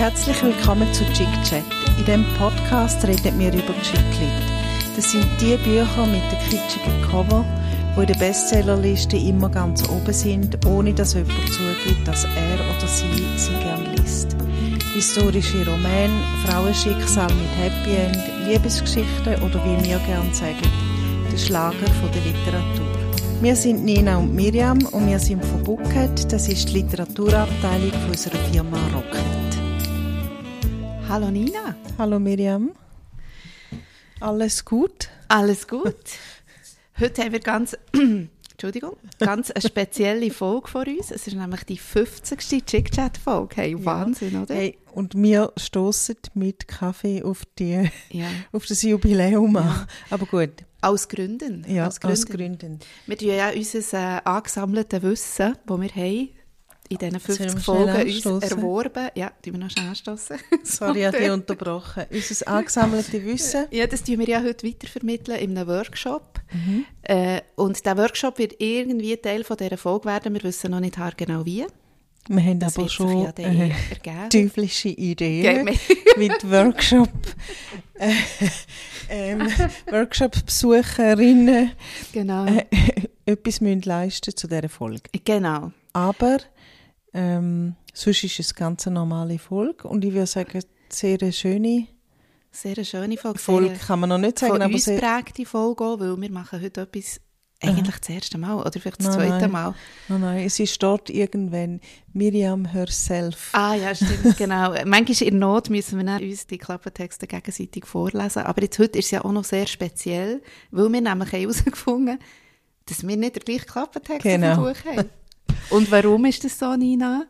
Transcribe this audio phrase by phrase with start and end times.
[0.00, 1.62] Herzlich willkommen zu Chick Chat.
[1.98, 4.32] In diesem Podcast reden wir über Chicklit.
[4.96, 7.44] Das sind die Bücher mit den kitschigen Cover,
[7.94, 12.86] die in der Bestsellerliste immer ganz oben sind, ohne dass jemand zugibt, dass er oder
[12.86, 14.34] sie sie gern liest.
[14.94, 20.66] Historische Romane, Frauenschicksal mit Happy End, Liebesgeschichten oder wie wir gern sagen,
[21.30, 22.86] der Schlager von der Literatur.
[23.42, 26.32] Wir sind Nina und Miriam und wir sind von Bucket.
[26.32, 29.39] Das ist die Literaturabteilung unserer Firma Rocket.
[31.10, 31.74] Hallo Nina.
[31.98, 32.70] Hallo Miriam.
[34.20, 35.08] Alles gut?
[35.26, 35.96] Alles gut.
[37.00, 37.76] Heute haben wir ganz,
[38.52, 41.10] Entschuldigung, ganz eine spezielle Folge vor uns.
[41.10, 42.64] Es ist nämlich die 50.
[42.64, 43.56] Chick-Chat-Folge.
[43.56, 44.54] Hey, Wahnsinn, oder?
[44.54, 48.26] Hey, und wir stoßen mit Kaffee auf, die, Ja.
[48.52, 49.88] auf das Jubiläum an.
[50.10, 50.50] Aber gut,
[50.80, 51.64] Aus Gründen.
[51.66, 52.58] ja, aus aus Gründen.
[52.58, 52.78] Gründen.
[53.06, 56.28] Wir tun ja unser äh, angesammeltes Wissen, das wir haben,
[56.90, 59.08] in diesen Sollen wir 50 schnell Folgen uns erworben.
[59.14, 60.38] Ja, tun wir noch schnell anstossen.
[60.64, 62.04] Sorry, ich habe dich unterbrochen.
[62.10, 63.66] Unser angesammelte Wissen.
[63.70, 66.40] Ja, das tun wir ja heute weitervermitteln in einem Workshop.
[66.52, 66.84] Mhm.
[67.02, 70.34] Äh, und der Workshop wird irgendwie Teil von dieser Folge werden.
[70.34, 71.64] Wir wissen noch nicht haargenau wie.
[72.28, 75.74] Wir haben Das aber schon ja äh, teuflische Ideen mir.
[76.16, 77.08] mit Workshop.
[77.94, 78.12] Äh,
[79.08, 79.48] ähm,
[79.90, 81.70] Workshop-Besucherinnen
[82.12, 82.46] Genau.
[82.46, 82.66] äh,
[83.26, 85.02] etwas müssen leisten zu dieser Folge.
[85.24, 85.70] Genau.
[85.92, 86.38] Aber
[87.14, 91.86] ähm, sonst ist es ganz eine normale Folge und ich würde sagen, sehr eine schöne
[92.52, 93.38] Sehr eine schöne Folge.
[93.38, 96.20] Folge Sehr kann man noch nicht sagen, von aber uns sehr, prägte Folge auch, weil
[96.20, 97.20] wir machen heute etwas
[97.62, 99.50] eigentlich das erste Mal oder vielleicht das Nein, zweite nein.
[99.50, 99.74] Mal.
[100.08, 101.80] nein, nein, es ist dort irgendwann
[102.14, 103.50] Miriam herself.
[103.52, 104.74] Ah ja, stimmt, genau.
[104.86, 108.44] Manchmal in Not müssen wir uns die Klappentexte gegenseitig vorlesen.
[108.44, 112.18] Aber jetzt heute ist es ja auch noch sehr speziell, weil wir nämlich haben herausgefunden
[112.86, 114.54] dass wir nicht den gleichen Klappentext Genau.
[114.54, 115.10] dem Buch haben.
[115.70, 117.26] Und warum ist das so, Nina?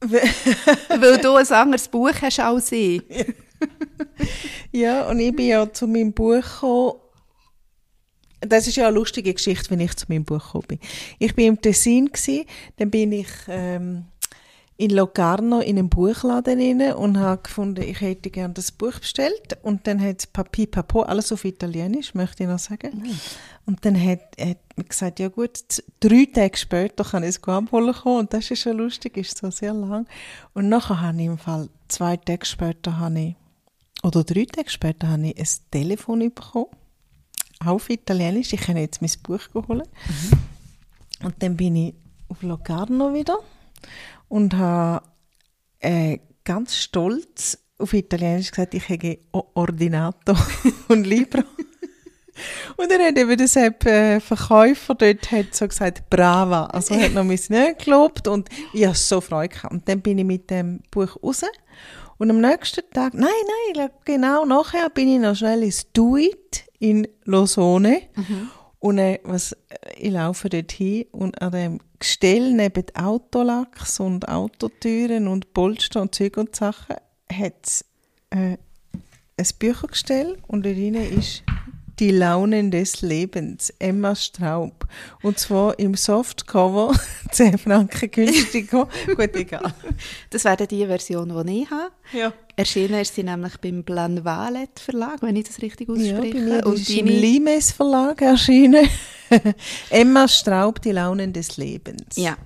[0.00, 3.02] weil du ein anderes Buch hast als ich.
[4.72, 6.94] Ja, und ich bin ja zu meinem Buch gekommen.
[8.40, 10.78] Das ist ja eine lustige Geschichte, wenn ich zu meinem Buch gekommen bin.
[11.20, 12.10] Ich bin im Tessin
[12.76, 14.06] dann bin ich ähm,
[14.76, 19.56] in Locarno in einem Buchladen rein und habe gefunden, ich hätte gerne das Buch bestellt.
[19.62, 23.04] Und dann hat Papi Papo, alles auf Italienisch, möchte ich noch sagen.
[23.66, 27.94] Und dann hat, hat man gesagt, ja gut, drei Tage später kann ich es abholen
[27.94, 28.20] kommen.
[28.20, 30.06] Und das ist schon lustig, ist so sehr lang.
[30.54, 33.34] Und nachher habe ich im Fall, zwei Tage später habe ich
[34.02, 36.66] oder drei Tage später habe ich ein Telefon bekommen.
[37.60, 38.52] Auch auf Italienisch.
[38.52, 39.88] Ich kann jetzt mein Buch holen.
[41.22, 41.94] Und dann bin ich
[42.28, 43.38] auf Locarno wieder
[44.34, 45.06] und habe
[45.78, 50.34] äh, ganz stolz auf Italienisch gesagt, ich habe Ordinato
[50.88, 51.44] und Libro.
[52.76, 56.64] Und dann hat eben der äh, Verkäufer dort hat so gesagt, brava.
[56.64, 59.72] Also hat noch mein Nähe gelobt und ich habe so Freude gehabt.
[59.72, 61.42] Und dann bin ich mit dem Buch raus.
[62.18, 63.30] Und am nächsten Tag, nein,
[63.76, 66.18] nein, genau nachher bin ich noch schnell ins Do
[66.80, 68.02] in Losone.
[68.84, 69.56] Und äh, was, äh,
[69.96, 76.14] ich laufe dort hin und an dem Gestell neben Autolachs und Autotüren und Polster und
[76.14, 76.96] Zeug und Sachen
[77.32, 77.86] hat es
[78.28, 78.58] äh,
[79.38, 81.42] ein Büchergestell und da drin ist
[82.00, 84.86] die Launen des Lebens, Emma Straub.
[85.22, 86.92] Und zwar im Softcover,
[87.30, 88.88] 10 Franken günstiger.
[89.16, 89.72] Gut, egal.
[90.30, 91.90] Das wäre die Version, die ich habe.
[92.12, 92.32] Ja.
[92.56, 96.34] Erschienen ist sie nämlich beim Planvalet Verlag, wenn ich das richtig Ja, ausspreche.
[96.34, 98.88] bei mir das Und ist im Limes Verlag erschienen.
[99.90, 102.16] Emma Straub, die Launen des Lebens.
[102.16, 102.36] Ja,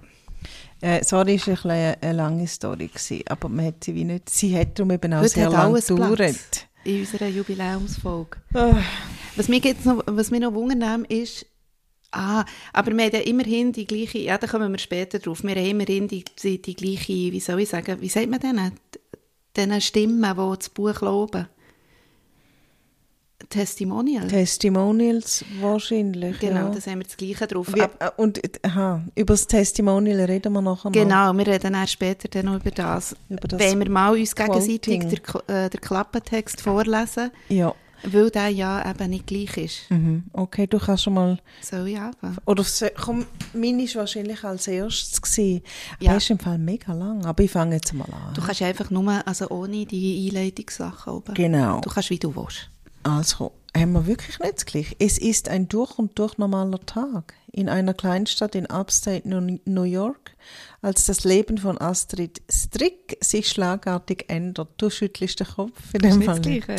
[0.81, 4.31] Äh, sorry, ist ein bisschen eine, lange Story gewesen, aber man hat sie wie nicht,
[4.31, 6.68] sie hat darum eben auch Heute sehr lange gedauert.
[6.89, 8.39] In unserer Jubiläumsfolge.
[8.55, 8.77] Ah.
[9.37, 11.47] Was mich jetzt noch, was mich noch wundern ist,
[12.13, 15.55] ah, aber wir haben ja immerhin die gleiche, ja, da kommen wir später drauf, wir
[15.55, 18.73] haben immerhin die, die, die gleiche, wie soll ich sagen, wie sagt man denen?
[19.57, 21.49] Diesen Stimmen, die das Buch loben.
[23.49, 24.27] Testimonial.
[24.27, 26.39] Testimonials wahrscheinlich.
[26.39, 26.71] genau, ja.
[26.71, 27.73] das haben wir das Gleiche drauf.
[27.75, 30.93] Wie, äh, und aha, über das Testimonial reden wir nachher noch.
[30.93, 33.17] Genau, wir reden dann später dann noch über das.
[33.29, 35.09] Über das Wenn wir mal uns gegenseitig Quoting.
[35.49, 37.75] den, äh, den Klappentext vorlesen, Ja,
[38.05, 39.91] weil der ja eben nicht gleich ist.
[39.91, 40.25] mhm.
[40.33, 41.39] okay, du kannst schon mal...
[41.61, 42.39] Soll ich anfangen?
[42.47, 42.65] Oder
[42.97, 45.21] komm, meine war wahrscheinlich als erstes.
[45.21, 45.63] Gewesen.
[46.01, 46.11] Ja.
[46.11, 48.35] Aber ist im Fall mega lang, aber ich fange jetzt mal an.
[48.35, 51.35] Du kannst einfach nur, also ohne die Einleitungssachen oben.
[51.35, 51.81] Genau.
[51.81, 52.71] Du kannst, wie du willst.
[53.09, 54.97] Also, haben wir wirklich nicht das Gleiche.
[54.99, 60.37] Es ist ein durch und durch normaler Tag in einer Kleinstadt in Upstate New York,
[60.83, 64.69] als das Leben von Astrid Strick sich schlagartig ändert.
[64.77, 66.41] Du schüttelst den Kopf in dem Fall.
[66.41, 66.69] nicht.
[66.69, 66.77] ja.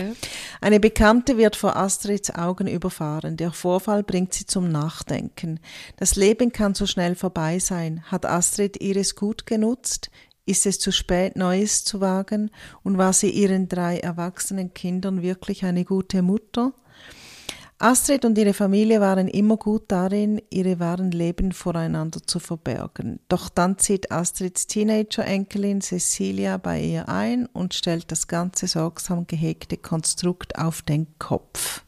[0.61, 3.35] Eine Bekannte wird vor Astrids Augen überfahren.
[3.37, 5.59] Der Vorfall bringt sie zum Nachdenken.
[5.97, 8.03] Das Leben kann so schnell vorbei sein.
[8.05, 10.11] Hat Astrid ihres gut genutzt?
[10.49, 12.49] Ist es zu spät, Neues zu wagen?
[12.81, 16.73] Und war sie ihren drei erwachsenen Kindern wirklich eine gute Mutter?
[17.77, 23.19] Astrid und ihre Familie waren immer gut darin, ihre wahren Leben voreinander zu verbergen.
[23.29, 29.77] Doch dann zieht Astrids Teenager-Enkelin Cecilia bei ihr ein und stellt das ganze sorgsam gehegte
[29.77, 31.83] Konstrukt auf den Kopf.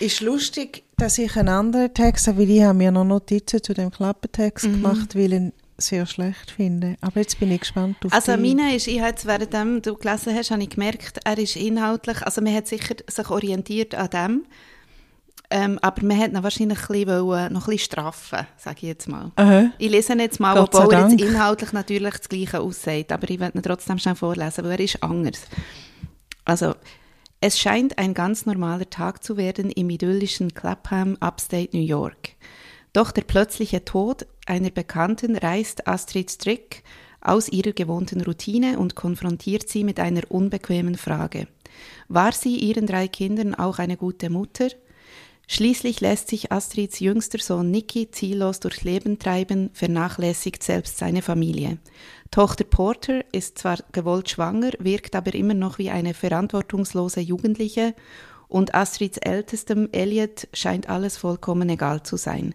[0.00, 3.72] Ist lustig, dass ich einen anderen Text habe, weil ich habe mir noch Notizen zu
[3.72, 4.72] dem Klappentext mhm.
[4.74, 6.96] gemacht, weil sehr schlecht finde.
[7.00, 10.34] Aber jetzt bin ich gespannt auf Also meine ist, ich habe jetzt, während du gelesen
[10.34, 14.44] hast, habe ich gemerkt, er ist inhaltlich, also man hat sicher sich orientiert an dem,
[15.52, 18.88] ähm, aber man hat ihn wahrscheinlich ein bisschen wollen, noch ein bisschen straffen, sage ich
[18.88, 19.32] jetzt mal.
[19.34, 19.70] Aha.
[19.78, 23.40] Ich lese jetzt mal, Gott obwohl er jetzt inhaltlich natürlich das Gleiche aussieht, aber ich
[23.40, 25.42] werde ihn trotzdem schnell vorlesen, weil er ist anders.
[26.44, 26.74] Also,
[27.40, 32.36] es scheint ein ganz normaler Tag zu werden im idyllischen Clapham, Upstate New York.
[32.92, 36.82] Doch der plötzliche Tod einer Bekannten reißt Astrid Strick
[37.20, 41.46] aus ihrer gewohnten Routine und konfrontiert sie mit einer unbequemen Frage.
[42.08, 44.68] War sie ihren drei Kindern auch eine gute Mutter?
[45.46, 51.78] Schließlich lässt sich Astrids jüngster Sohn Nicky ziellos durchs Leben treiben, vernachlässigt selbst seine Familie.
[52.30, 57.94] Tochter Porter ist zwar gewollt schwanger, wirkt aber immer noch wie eine verantwortungslose Jugendliche
[58.50, 62.54] und Astrids ältestem Elliot scheint alles vollkommen egal zu sein.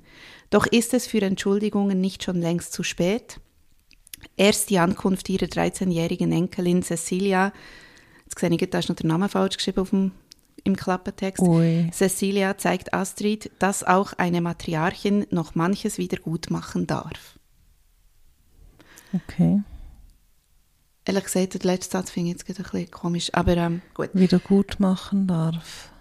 [0.50, 3.40] Doch ist es für Entschuldigungen nicht schon längst zu spät?
[4.38, 7.54] Erst die Ankunft ihrer 13-jährigen Enkelin Cecilia,
[8.26, 10.12] jetzt sehe ich, da ist noch der Name falsch geschrieben auf dem,
[10.64, 11.42] im Klappentext.
[11.42, 11.90] Ui.
[11.92, 17.40] Cecilia zeigt Astrid, dass auch eine Matriarchin noch manches wieder gut machen darf.
[19.14, 19.62] Okay.
[21.06, 24.10] Ehrlich gesagt, der letzte Satz finde ich jetzt ein bisschen komisch, aber ähm, gut.
[24.14, 25.92] Wieder gut machen darf.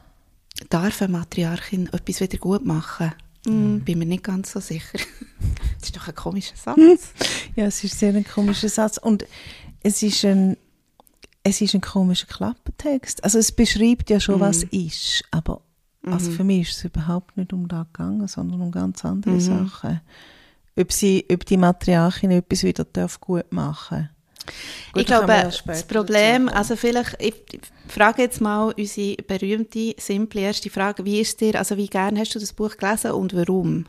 [0.70, 3.12] Darf eine Matriarchin etwas wieder gut machen?
[3.46, 4.98] Mm, bin mir nicht ganz so sicher.
[5.78, 6.78] das ist doch ein komischer Satz.
[7.56, 9.26] ja, es ist sehr ein komischer Satz und
[9.82, 10.56] es ist ein
[11.46, 13.22] es ist ein komischer Klappentext.
[13.22, 14.40] Also es beschreibt ja schon, mm.
[14.40, 15.60] was ist, aber
[16.06, 16.34] also mhm.
[16.34, 19.40] für mich ist es überhaupt nicht um das gegangen, sondern um ganz andere mhm.
[19.40, 20.00] Sachen
[20.76, 24.10] ob, sie, ob die Matriarchin etwas wieder darf gut machen
[24.92, 27.34] Gut, ich glaube, das Problem, also vielleicht, ich
[27.88, 32.34] frage jetzt mal unsere berühmte, simple erste Frage, wie ist dir, also wie gern hast
[32.34, 33.86] du das Buch gelesen und warum?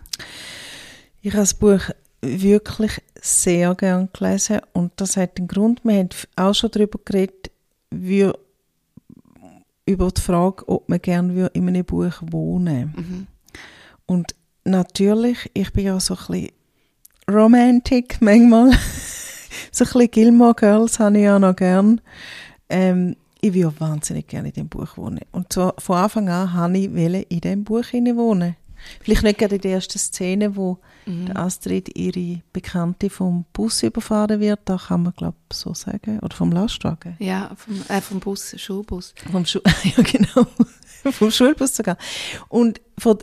[1.22, 1.81] Ich habe das Buch
[2.22, 7.52] wirklich sehr gern gelesen und das hat den Grund, wir haben auch schon darüber geredet,
[7.92, 8.31] wie,
[9.86, 13.28] über die Frage, ob man gerne in einem Buch wohnen mhm.
[14.07, 16.50] Und natürlich, ich bin ja so ein bisschen
[17.30, 18.72] Romantic manchmal.
[19.72, 22.02] so ein bisschen Gilmore Girls habe ich ja noch gern.
[22.69, 25.22] Ähm, ich würde wahnsinnig gerne in diesem Buch wohnen.
[25.31, 28.56] Und so, von Anfang an wollte ich in diesem Buch wohnen.
[29.02, 31.31] Vielleicht nicht gerade in der ersten Szene, wo mhm.
[31.36, 36.36] Astrid ihre Bekannte vom Bus überfahren wird, da kann man glaube ich so sagen, oder
[36.36, 37.16] vom Lastwagen.
[37.19, 39.13] Ja, vom, äh, vom Bus, Schulbus.
[39.31, 40.48] Vom Schu ja genau,
[41.12, 41.98] vom Schulbus sogar.
[42.50, 43.18] Und von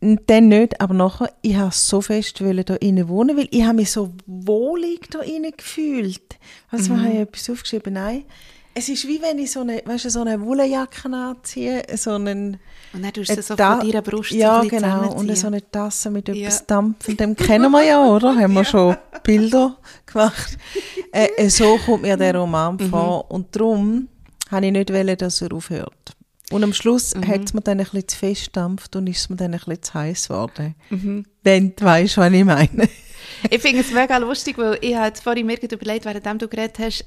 [0.00, 3.76] dann nicht, aber nachher, ich habe so fest wollen da innen wohnen, weil ich habe
[3.76, 6.38] mich so wohlig da innen gefühlt.
[6.70, 7.02] Also, mhm.
[7.02, 7.92] habe ich etwas aufgeschrieben?
[7.92, 8.24] Nein.
[8.72, 12.58] Es ist wie wenn ich so eine, weißt du, so eine Wollenjacke anziehe, so einen...
[12.92, 16.28] Und dann tust du so von deiner Brust Ja, genau, und so eine Tasse mit
[16.28, 16.64] etwas ja.
[16.66, 18.34] Dampfendem kennen wir ja, oder?
[18.34, 18.64] Haben wir ja.
[18.64, 19.76] schon Bilder
[20.06, 20.56] gemacht.
[21.12, 22.88] Äh, äh, so kommt mir der Roman mhm.
[22.88, 24.06] vor und darum
[24.48, 26.14] habe ich nicht wollen, dass er aufhört.
[26.50, 27.26] Und am Schluss mhm.
[27.26, 29.58] hat es mir dann ein bisschen zu fest dampft und ist es mir dann ein
[29.58, 30.74] bisschen zu heiß geworden.
[30.90, 31.24] Mhm.
[31.42, 32.88] Wenn du weißt, was ich meine.
[33.50, 37.04] ich finde es mega lustig, weil ich habe vorhin mir überlegt, während du geredet hast,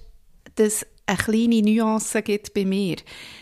[0.56, 2.98] dass es eine kleine Nuance gibt bei mir.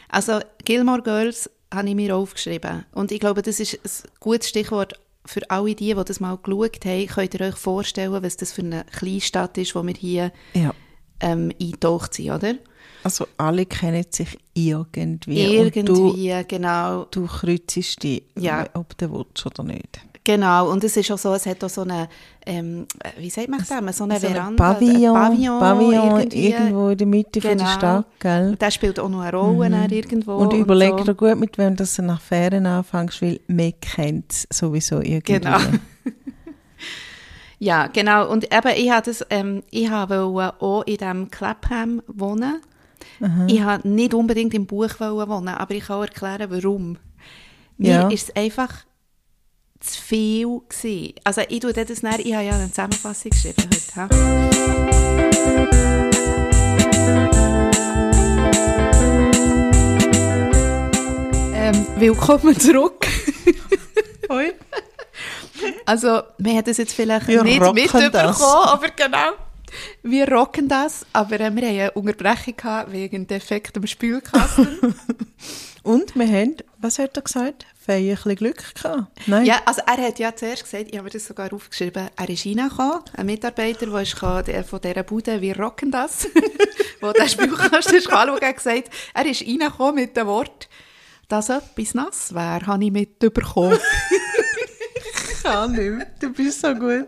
[0.09, 2.85] Also Gilmore Girls habe ich mir aufgeschrieben.
[2.91, 6.83] Und ich glaube, das ist ein gutes Stichwort für alle die, die das mal geschaut
[6.85, 7.07] haben.
[7.07, 10.73] Könnt ihr euch vorstellen, was das für eine Kleinstadt ist, wo wir hier ja.
[11.19, 12.55] ähm, eingetaucht sind, oder?
[13.03, 15.55] Also alle kennen sich irgendwie.
[15.55, 17.05] Irgendwie, du, genau.
[17.11, 18.67] Du kreuzest die, ja.
[18.73, 20.01] ob du willst oder nicht.
[20.23, 22.07] Genau, und es ist auch so, es hat auch so eine,
[22.45, 22.85] ähm,
[23.17, 27.39] wie sagt man das, so eine so Veranda, Pavillon, Pavillon, Pavillon irgendwo in der Mitte
[27.39, 27.49] genau.
[27.49, 27.77] von der genau.
[27.77, 28.55] Stadt, gell?
[28.57, 29.89] Der spielt auch noch eine Rolle mhm.
[29.89, 30.33] irgendwo.
[30.33, 31.05] Und überleg so.
[31.05, 35.39] dir gut, mit wem du nach Ferien anfängst, weil man kennt es sowieso irgendwie.
[35.39, 35.57] Genau.
[37.59, 42.61] ja, genau, und eben, ich habe das, ähm, ich habe auch in diesem Clapham wohnen,
[43.21, 43.45] Aha.
[43.47, 46.97] Ich wollte nicht unbedingt im Buch wohnen, aber ich kann auch erklären, warum.
[47.77, 48.07] Ja.
[48.07, 48.73] Mir ist es einfach
[49.79, 51.13] zu viel gewesen.
[51.23, 54.09] Also ich tue das nachher, ich habe ja eine Zusammenfassung geschrieben heute.
[61.53, 63.07] Ähm, willkommen zurück.
[64.29, 64.53] Hoi.
[65.85, 69.33] Also, wir haben das jetzt vielleicht Wir nicht mitbekommen, aber genau.
[70.03, 74.95] Wir rocken das, aber äh, wir hatten eine Unterbrechung gehabt wegen defektem Spülkasten.
[75.83, 77.65] Und wir haben, was hat er gesagt?
[77.79, 79.07] Fei ein bisschen Glück gehabt.
[79.25, 79.45] Nein.
[79.45, 82.45] Ja, also er hat ja zuerst gesagt, ich habe mir das sogar aufgeschrieben, er ist
[82.45, 86.27] reingekommen, ein Mitarbeiter, der ist gekommen, von dieser Bude, wir rocken das,
[87.01, 90.69] wo der Spülkasten ist anschauen, hat gesagt, er ist reingekommen mit dem Wort,
[91.27, 93.79] dass etwas nass wäre, habe ich mitbekommen.
[95.31, 96.07] ich kann nicht.
[96.19, 97.07] Du bist so gut.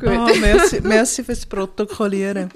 [0.00, 0.08] Gut.
[0.08, 2.50] Ah, merci, merci fürs Protokollieren.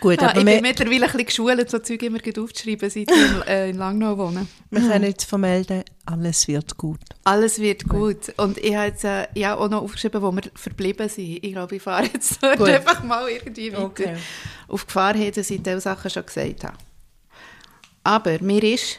[0.00, 3.10] Gut, Ja, aber ich bin mittlerweile ein bisschen geschult, so Zeug immer gut aufzuschreiben, seit
[3.10, 4.46] ich in, äh, in Langnau wohne.
[4.70, 7.00] wir können jetzt vermelden, alles wird gut.
[7.24, 8.32] Alles wird gut.
[8.36, 11.42] Und ich habe jetzt äh, ja, auch noch aufgeschrieben, wo wir verblieben sind.
[11.42, 12.68] Ich glaube, ich fahre jetzt Gut.
[12.68, 13.84] einfach mal irgendwie weiter.
[13.84, 14.16] Okay.
[14.68, 16.76] Auf Gefahr hin, dass ich diese Sachen schon gesagt habe.
[18.02, 18.98] Aber mir ist,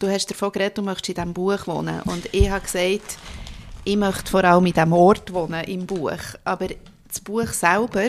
[0.00, 2.00] du hast davon geredet, du möchtest in diesem Buch wohnen.
[2.06, 3.18] Und ich habe gesagt,
[3.84, 6.18] ich möchte vor allem in diesem Ort wohnen, im Buch.
[6.44, 6.68] Aber
[7.08, 8.08] das Buch selber,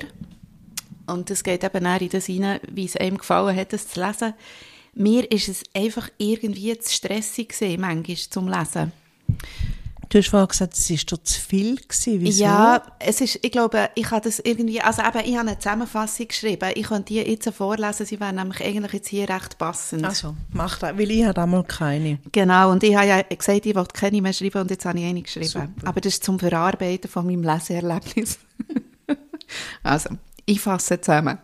[1.08, 4.04] und das geht eben auch in das hinein, wie es einem gefallen hat, das zu
[4.04, 4.34] lesen,
[4.94, 8.92] mir ist es einfach irgendwie zu stressig gewesen, manchmal zum Lesen.
[10.10, 11.76] Du hast vorhin gesagt, es war dir zu viel.
[11.76, 12.22] Gewesen.
[12.22, 12.44] Wieso?
[12.44, 16.28] Ja, es ist, ich glaube, ich habe das irgendwie, also eben, ich habe eine Zusammenfassung
[16.28, 16.72] geschrieben.
[16.76, 20.06] Ich könnte die jetzt vorlesen, sie wären nämlich eigentlich jetzt hier recht passend.
[20.06, 22.20] Also, mach das, weil ich habe einmal keine.
[22.32, 25.06] Genau, und ich habe ja gesagt, ich wollte keine mehr schreiben und jetzt habe ich
[25.06, 25.76] eine geschrieben.
[25.84, 28.40] Aber das ist zum Verarbeiten von meinem Leseerlebnis.
[29.84, 30.10] also,
[30.46, 31.40] ich fasse zusammen.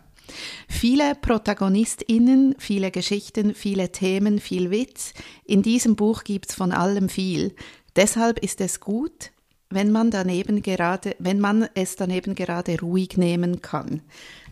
[0.68, 5.12] Viele ProtagonistInnen, viele Geschichten, viele Themen, viel Witz.
[5.44, 7.54] In diesem Buch gibt's von allem viel.
[7.96, 9.30] Deshalb ist es gut,
[9.70, 14.02] wenn man daneben gerade, wenn man es daneben gerade ruhig nehmen kann.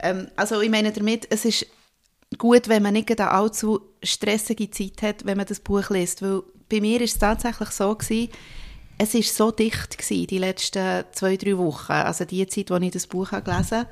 [0.01, 1.67] Ähm, also ich meine damit, es ist
[2.39, 6.43] gut, wenn man nicht eine allzu stressige Zeit hat, wenn man das Buch liest, weil
[6.69, 8.31] bei mir ist es tatsächlich so gewesen,
[8.99, 12.91] es ist so dicht gewesen, die letzten zwei, drei Wochen, also die Zeit, wo ich
[12.91, 13.87] das Buch habe gelesen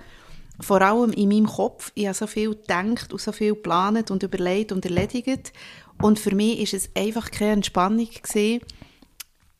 [0.60, 4.22] vor allem in meinem Kopf, ich habe so viel gedacht und so viel geplant und
[4.22, 5.52] überlegt und erledigt.
[6.02, 8.60] Und für mich ist es einfach keine Entspannung gewesen,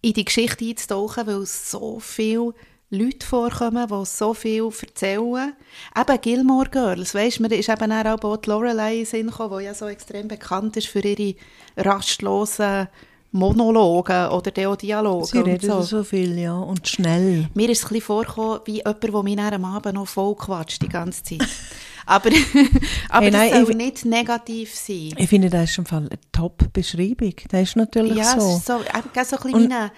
[0.01, 2.55] in die Geschichte einzutauchen, weil so viele
[2.91, 5.55] Leute vorkommen, die so viel erzählen.
[5.97, 9.75] Eben Gilmore Girls, weisst, mir ist eben auch bald Lorelei in Sinn gekommen, die ja
[9.75, 11.35] so extrem bekannt ist für ihre
[11.77, 12.89] rastlosen
[13.31, 15.83] Monologe oder auch Dialoge Sie reden so.
[15.83, 16.05] so.
[16.05, 17.49] viel, ja, und schnell.
[17.55, 20.81] Mir ist es ein bisschen vorgekommen, wie jemand, der mich am Abend noch voll quatscht
[20.83, 21.47] die ganze Zeit.
[22.07, 22.31] aber
[23.11, 25.13] aber Hey, nein, das soll ich- nicht negativ sein.
[25.17, 27.35] Ich finde, das ist im Fall eine Top-Beschreibung.
[27.51, 28.57] Das ist natürlich Ja, so.
[28.57, 29.91] ist so, so ein bisschen Und- wie ein,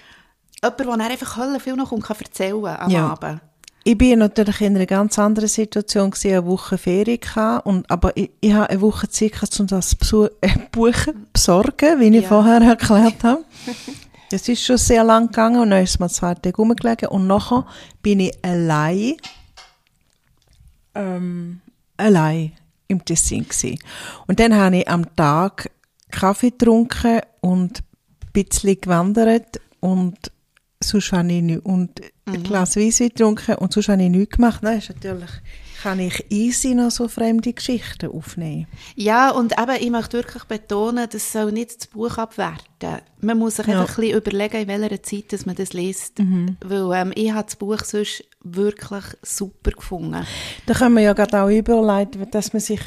[0.63, 3.09] jemand, der einfach Hölle viel noch kommt, kann erzählen am Ja.
[3.11, 3.41] Abend.
[3.83, 8.15] Ich bin natürlich in einer ganz anderen Situation gewesen, eine Woche Ferien gehabt, und, aber
[8.17, 12.09] ich, ich habe eine Woche Zeit gehabt, um das Besu äh, Buch zu besorgen, wie
[12.17, 12.29] ich Ja.
[12.29, 13.45] vorher erklärt habe.
[14.31, 17.67] Es ist schon sehr lang gegangen und dann ist mir zwei Tage rumgelegen und nachher
[18.03, 19.15] bin ich allein,
[20.95, 21.61] ähm,
[21.97, 22.53] allein
[22.89, 23.79] im Tessin gewesen.
[24.27, 25.71] Und dann habe ich am Tag
[26.11, 30.17] Kaffee getrunken und ein bisschen gewandert und
[30.83, 34.63] sonst habe ich nicht, und ein Glas Weisswein getrunken und sonst habe ich nichts gemacht.
[34.63, 35.31] Dann ist natürlich,
[35.83, 38.67] kann ich easy noch so fremde Geschichten aufnehmen.
[38.97, 43.03] Ja, und eben, ich möchte wirklich betonen, das soll nicht das Buch abwerten.
[43.21, 43.81] Man muss sich Ja.
[43.81, 46.19] einfach ein bisschen überlegen, in welcher Zeit dass man das liest.
[46.19, 46.57] Mhm.
[46.65, 50.25] Weil ähm, ich habe das Buch sonst wirklich super gefunden.
[50.67, 52.81] Da können wir ja gerade auch überleiten, dass man sich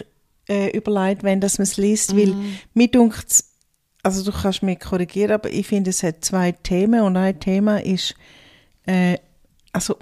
[0.49, 2.33] äh, überlegt, wenn dass man es liest, weil
[2.73, 3.43] mir dunkt
[4.03, 7.81] also du kannst mich korrigieren, aber ich finde, es hat zwei Themen und ein Thema
[7.81, 8.15] ist,
[8.85, 9.17] äh,
[9.71, 9.97] also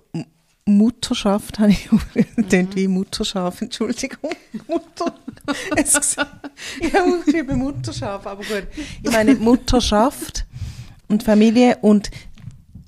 [0.66, 2.76] Mutterschaft, habe ich mhm.
[2.76, 4.32] wie Mutterschaft, Entschuldigung,
[4.68, 5.16] Mutter.
[5.76, 6.18] Es,
[6.80, 8.68] ich habe aufgeschrieben Mutterschaft, aber gut.
[9.04, 10.46] Ich meine Mutterschaft
[11.08, 12.10] und Familie und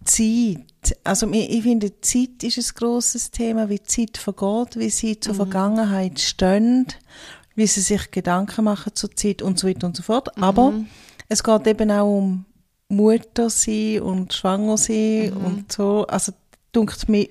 [0.05, 0.97] Zeit.
[1.03, 6.19] Also ich, finde, Zeit ist ein grosses Thema, wie Zeit vergeht, wie sie zur Vergangenheit
[6.19, 6.87] stehen,
[7.55, 10.37] wie sie sich Gedanken machen zur Zeit und so weiter und so fort.
[10.41, 10.73] Aber
[11.29, 12.45] es geht eben auch um
[12.89, 16.05] Mutter sein und schwanger sein und so.
[16.07, 16.33] Also
[16.71, 17.29] dunkt mir,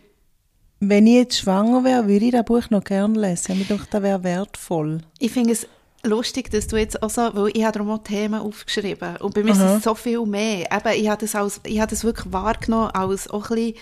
[0.80, 3.58] wenn ich jetzt schwanger wäre, würde ich das Buch noch gerne lesen.
[3.58, 4.98] Mir denkt, das wäre wertvoll.
[5.18, 5.66] Ich finde es
[6.04, 9.44] lustig, dass du jetzt auch so, weil ich habe darum auch Themen aufgeschrieben und bei
[9.44, 10.68] mir ist es so viel mehr.
[10.72, 13.74] Eben, ich habe das, als, ich habe das wirklich wahrgenommen als auch ein bisschen,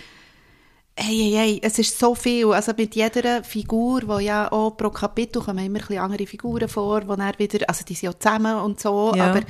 [0.97, 4.89] hey, hey, hey, es ist so viel, also mit jeder Figur, wo ja auch pro
[4.89, 8.55] Kapitel kommen immer ein andere Figuren vor, wo dann wieder, also die sind ja zusammen
[8.57, 9.31] und so, Ja.
[9.31, 9.41] aber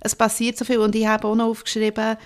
[0.00, 2.16] es passiert so viel und ich habe auch noch aufgeschrieben,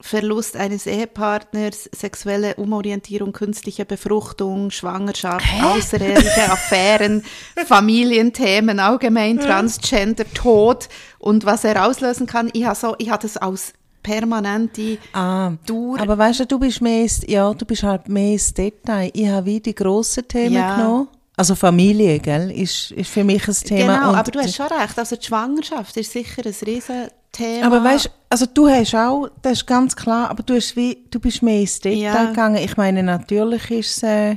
[0.00, 7.24] Verlust eines Ehepartners, sexuelle Umorientierung, künstliche Befruchtung, Schwangerschaft, außereheliche Affären,
[7.66, 12.48] Familienthemen, allgemein Transgender, Tod und was er auslösen kann.
[12.52, 16.00] Ich habe so, ich habe das als permanente Ah, Dauer.
[16.00, 19.10] aber weißt du, du bist mehr, ja, du bist halt mehr ins Detail.
[19.14, 20.74] Ich habe wie die grossen Themen Ja.
[20.76, 21.08] genommen.
[21.36, 23.94] Also Familie, gell, ist, ist für mich ein Thema.
[23.98, 24.98] genau, aber du hast schon recht.
[24.98, 27.66] Also die Schwangerschaft ist sicher ein Riesenthema.
[27.66, 31.04] Aber weißt du, also du hast auch, das ist ganz klar, aber du, hast wie,
[31.10, 32.24] du bist mehr ins Detail Ja.
[32.30, 32.56] gegangen.
[32.56, 34.36] Ich meine, natürlich ist es, äh,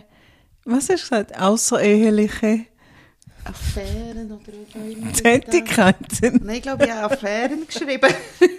[0.65, 2.65] was hast du gesagt, außereheliche
[3.45, 5.13] Affären oder.
[5.13, 6.41] Tätigkeiten.
[6.43, 8.10] Nein, ich glaube, ich habe Affären geschrieben.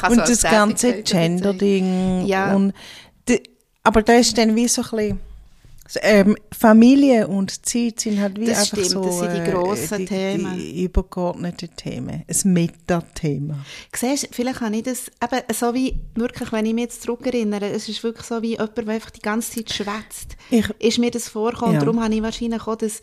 [0.00, 1.02] So und das ganze.
[1.02, 2.24] Gender-Ding.
[2.24, 2.54] Ja.
[2.54, 2.72] Und
[3.28, 3.42] die,
[3.82, 5.20] aber da ist dann wie so ein bisschen,
[6.02, 9.50] ähm, Familie und Zeit sind halt wie Das einfach stimmt, so das sind die äh,
[9.50, 10.56] grossen die, Themen.
[10.56, 12.22] Die übergeordneten Themen.
[12.28, 13.64] Ein Metathema.
[13.94, 17.88] Siehst, vielleicht habe ich das, eben so wie, wirklich, wenn ich mich jetzt zurückerinnere, es
[17.88, 20.36] ist wirklich so wie jemand, der einfach die ganze Zeit schwätzt.
[20.78, 21.80] Ist mir das vorgekommen, Ja.
[21.80, 23.00] darum habe ich wahrscheinlich auch das,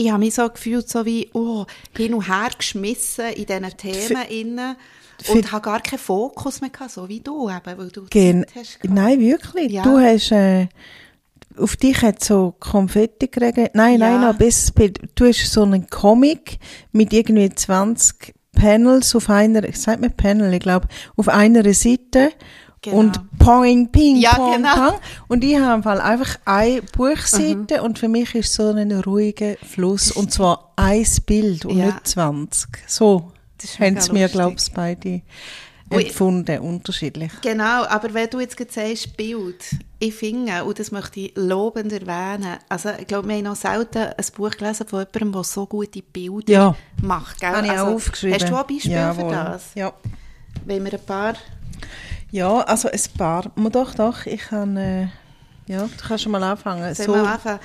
[0.00, 4.22] ich habe mich so gefühlt, so wie, oh, hin und her geschmissen in diesen Themen
[4.30, 4.76] innen
[5.28, 8.46] und für- habe gar keinen Fokus mehr gehabt, so wie du eben, weil du Gen
[8.54, 8.94] hast gehabt.
[8.94, 9.72] Nein, wirklich.
[9.72, 9.82] Ja.
[9.82, 10.68] Du hast, äh,
[11.58, 13.72] auf dich hat so Konfetti geregnet.
[13.74, 14.18] Nein, Ja.
[14.18, 15.00] nein, besseres Bild.
[15.16, 16.58] Du hast so einen Comic
[16.92, 20.86] mit irgendwie 20 Panels auf einer, ich sag mir Panel, ich glaube,
[21.16, 22.30] auf einer Seite.
[22.80, 22.96] Genau.
[22.96, 24.74] Und Poing, Ping, Ja, Pong, genau.
[24.74, 25.00] Pong.
[25.28, 30.12] Und ich habe einfach eine Buchseite und für mich ist so ein ruhiger Fluss.
[30.12, 31.86] Und zwar ein Bild und Ja.
[31.86, 32.68] nicht 20.
[32.86, 33.32] So
[33.80, 35.22] haben sie mir, glaube ich, beide
[35.90, 37.32] empfunden, unterschiedlich.
[37.40, 39.64] Genau, aber wenn du jetzt sagst, Bild,
[39.98, 43.98] ich finde, und das möchte ich lobend erwähnen, also ich glaube, wir haben noch selten
[43.98, 46.76] ein Buch gelesen von jemandem, der so gute Bilder Ja.
[47.02, 47.40] macht.
[47.40, 47.48] Gell?
[47.50, 48.38] Habe ich also, auch aufgeschrieben.
[48.40, 49.30] Hast du auch Beispiele Jawohl.
[49.30, 49.64] für das?
[49.74, 49.92] Ja.
[50.64, 51.34] Wenn wir ein paar...
[52.30, 53.50] Ja, also ein paar.
[53.70, 55.08] Doch, doch, ich kann, äh,
[55.66, 56.94] ja, du kannst schon mal anfangen.
[56.94, 57.60] So, wir anfangen?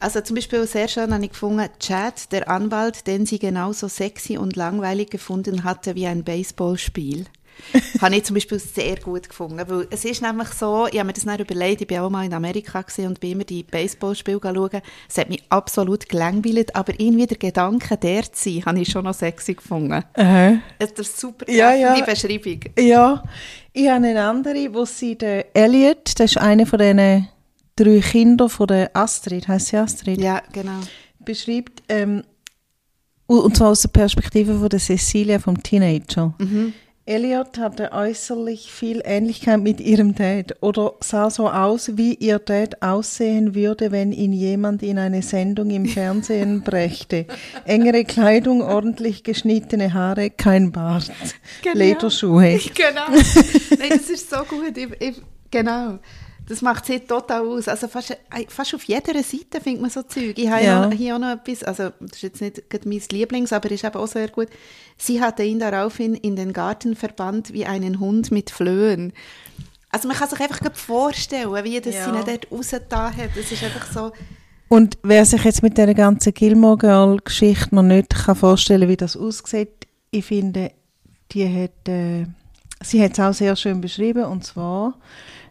[0.00, 4.36] Also zum Beispiel sehr schön habe ich gefunden, Chad, der Anwalt, den sie genauso sexy
[4.36, 7.26] und langweilig gefunden hatte wie ein Baseballspiel.
[8.00, 11.12] habe ich zum Beispiel sehr gut gefunden, weil es ist nämlich so, ich habe mir
[11.12, 14.80] das dann überlegt, ich bin auch mal in Amerika und bin immer die Baseballspiele schauen,
[15.08, 19.04] es hat mich absolut gelangweilt, aber irgendwie der Gedanke, der zu sein, habe ich schon
[19.04, 20.02] noch sexy gefunden.
[20.14, 22.00] äh, Das ist super Ja, ja.
[22.04, 22.60] Beschreibung.
[22.78, 23.22] ja,
[23.72, 27.28] ich habe eine andere, wo sie, der Elliot, das ist einer von diesen
[27.76, 30.80] drei Kindern von der Astrid, heißt sie Astrid, Ja, genau.
[31.20, 32.22] beschreibt, ähm,
[33.26, 36.34] und und zwar aus der Perspektive von der Cecilia, vom Teenager.
[36.38, 36.74] Mhm.
[37.04, 42.80] Elliot hatte äußerlich viel Ähnlichkeit mit ihrem Dad oder sah so aus, wie ihr Dad
[42.80, 47.26] aussehen würde, wenn ihn jemand in eine Sendung im Fernsehen brächte.
[47.64, 51.10] Engere Kleidung, ordentlich geschnittene Haare, kein Bart,
[51.62, 51.76] Genau.
[51.76, 52.60] Lederschuhe.
[52.74, 53.08] Genau.
[53.10, 54.76] Nein, das ist so gut.
[54.76, 55.98] Ich, ich, genau.
[56.48, 57.68] Das macht sie total aus.
[57.68, 58.16] Also fast, äh,
[58.48, 60.36] fast auf jeder Seite findet man so Zeug.
[60.36, 60.90] Ich habe Ja.
[60.90, 64.08] hier auch noch etwas, also das ist jetzt nicht mein Lieblings, aber ist eben auch
[64.08, 64.48] sehr gut.
[64.98, 69.12] Sie hatte ihn daraufhin in den Garten verbannt wie einen Hund mit Flöhen.
[69.90, 72.04] Also man kann sich einfach vorstellen, wie das Ja.
[72.04, 73.30] sie ihn dort rausgetan hat.
[73.36, 74.12] Das ist einfach so...
[74.68, 78.96] Und wer sich jetzt mit der ganzen Gilmore Girl Geschichte noch nicht kann vorstellen, wie
[78.96, 80.72] das aussieht, ich finde,
[81.32, 82.24] die hat, äh,
[82.82, 84.94] sie hat es auch sehr schön beschrieben und zwar,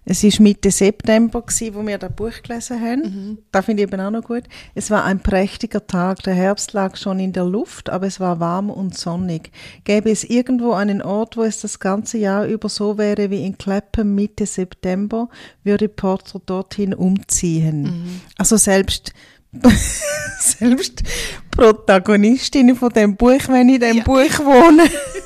[0.03, 3.37] es ist Mitte September gewesen, wo wir das Buch gelesen haben.
[3.51, 4.43] Da finde ich eben auch noch gut.
[4.73, 6.23] Es war ein prächtiger Tag.
[6.23, 9.51] Der Herbst lag schon in der Luft, aber es war warm und sonnig.
[9.83, 13.57] Gäbe es irgendwo einen Ort, wo es das ganze Jahr über so wäre wie in
[13.59, 15.29] Clapham Mitte September,
[15.63, 18.21] würde Porter dorthin umziehen.
[18.37, 19.13] Also selbst
[20.39, 21.03] selbst
[21.51, 24.03] Protagonistin von dem Buch, wenn ich in dem Ja.
[24.03, 24.83] Buch wohne.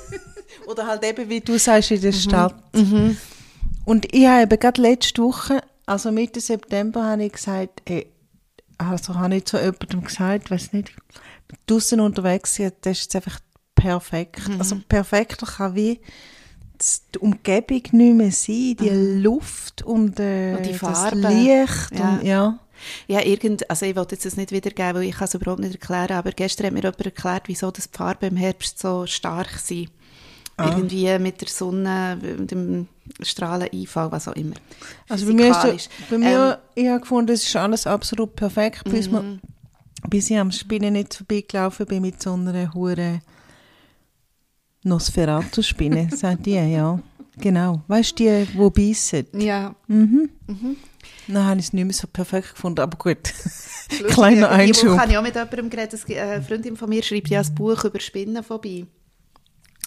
[0.67, 2.15] Oder halt eben, wie du sagst, in der Mhm.
[2.15, 2.55] Stadt.
[3.85, 8.07] Und ich habe eben gerade letzte Woche, also Mitte September, habe ich gesagt, ey,
[8.77, 10.91] also habe ich zu jemandem gesagt, weiß nicht,
[11.67, 13.39] draußen unterwegs sein, das ist einfach
[13.75, 14.49] perfekt.
[14.49, 14.59] Mhm.
[14.59, 15.99] Also perfekter kann wie
[16.77, 20.57] das- die Umgebung nicht mehr sein, die Luft und, äh, Mhm.
[20.57, 21.21] Und die das Farben.
[21.21, 21.91] Licht.
[21.97, 22.09] Ja.
[22.09, 22.59] Und, ja.
[23.07, 25.75] Ja, irgend, also ich wollte jetzt das nicht wiedergeben, weil ich kann es überhaupt nicht
[25.75, 29.49] erklären, aber gestern hat mir jemand erklärt, wieso das die Farben im Herbst so stark
[29.59, 29.89] sind.
[30.57, 30.69] Ah.
[30.69, 32.87] Irgendwie mit der Sonne, mit dem
[33.21, 34.55] Strahleneinfall, was auch immer.
[35.09, 38.83] Also bei mir, ist so, bei mir ich habe gefunden, es ist alles absolut perfekt,
[38.85, 39.13] bis, Mhm.
[39.13, 39.41] man,
[40.09, 43.19] bis ich am Spinnen nicht vorbeigelaufen bin mit so einer hure
[44.83, 46.99] Nosferatu-Spinne, sagt die, ja.
[47.37, 47.81] Genau.
[47.87, 49.25] Weißt du, die, die beißen?
[49.41, 49.75] Ja.
[49.87, 50.29] Mhm.
[51.27, 53.17] Dann habe ich es nicht mehr so perfekt gefunden, aber gut.
[54.07, 54.97] Kleiner Einschub.
[54.97, 57.99] habe ich auch mit jemandem geredet, eine Freundin von mir schreibt ja ein Buch über
[57.99, 58.85] Spinnen vorbei.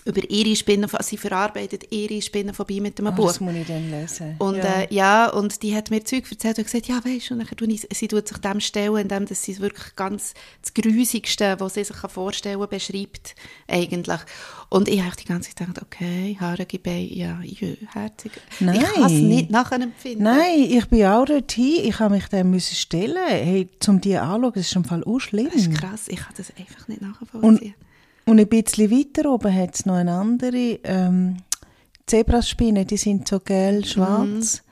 [0.09, 3.27] Über ihre Spinnenphobie, sie verarbeitet ihre Spinnenphobie mit einem Oh, Buch.
[3.29, 4.37] das muss ich dann lesen.
[4.39, 4.81] Und ja.
[4.81, 7.71] Äh, ja, und die hat mir Zeug erzählt und gesagt, ja, weißt du, und dann
[7.71, 11.85] ich, sie tut sich dem stellen, indem dass sie wirklich ganz das Grusigste, was sie
[11.85, 13.35] sich vorstellen kann, beschreibt,
[13.69, 14.21] eigentlich.
[14.71, 18.33] Und ich habe die ganze Zeit gedacht, okay, haarige Beine, ja, jö, herzig.
[18.61, 18.81] Nein.
[18.81, 20.25] Ich kann es nicht nachempfinden.
[20.25, 21.85] Nein, ich bin auch dorthin.
[21.85, 23.17] Ich habe mich dem müssen stellen.
[23.29, 25.49] Hey, zum die anschauen, das ist schon Fall auch schlimm.
[25.53, 27.43] Das ist krass, ich kann das einfach nicht nachvollziehen.
[27.43, 27.75] Und
[28.33, 31.39] ein bisschen weiter oben hat es noch eine andere ähm,
[32.07, 34.63] Zebraspinnen, die sind so gelb-schwarz.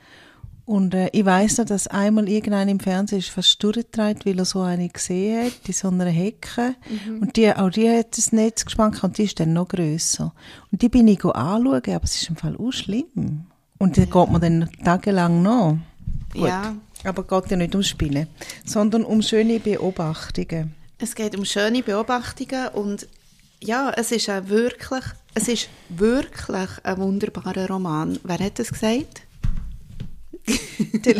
[0.66, 4.44] Und äh, ich weiss noch, dass einmal irgendeiner im Fernsehen ist fast durchgetragen, weil er
[4.44, 6.74] so eine gesehen hat, in so einer Hecke.
[7.20, 10.34] Und die, auch die hat das Netz gespannt und die ist dann noch grösser.
[10.72, 13.46] Und die bin ich anschauen, aber es ist im Fall auch schlimm.
[13.78, 15.78] Und da geht man dann tagelang noch.
[16.32, 16.48] Gut.
[16.48, 16.74] Ja.
[17.04, 18.26] Aber es geht ja nicht ums Spinnen,
[18.64, 20.74] sondern um schöne Beobachtungen.
[20.98, 23.06] Es geht um schöne Beobachtungen und
[23.62, 25.02] ja, es ist ein wirklich,
[25.34, 28.18] es ist wirklich ein wunderbarer Roman.
[28.24, 29.22] Wer hat das gesagt?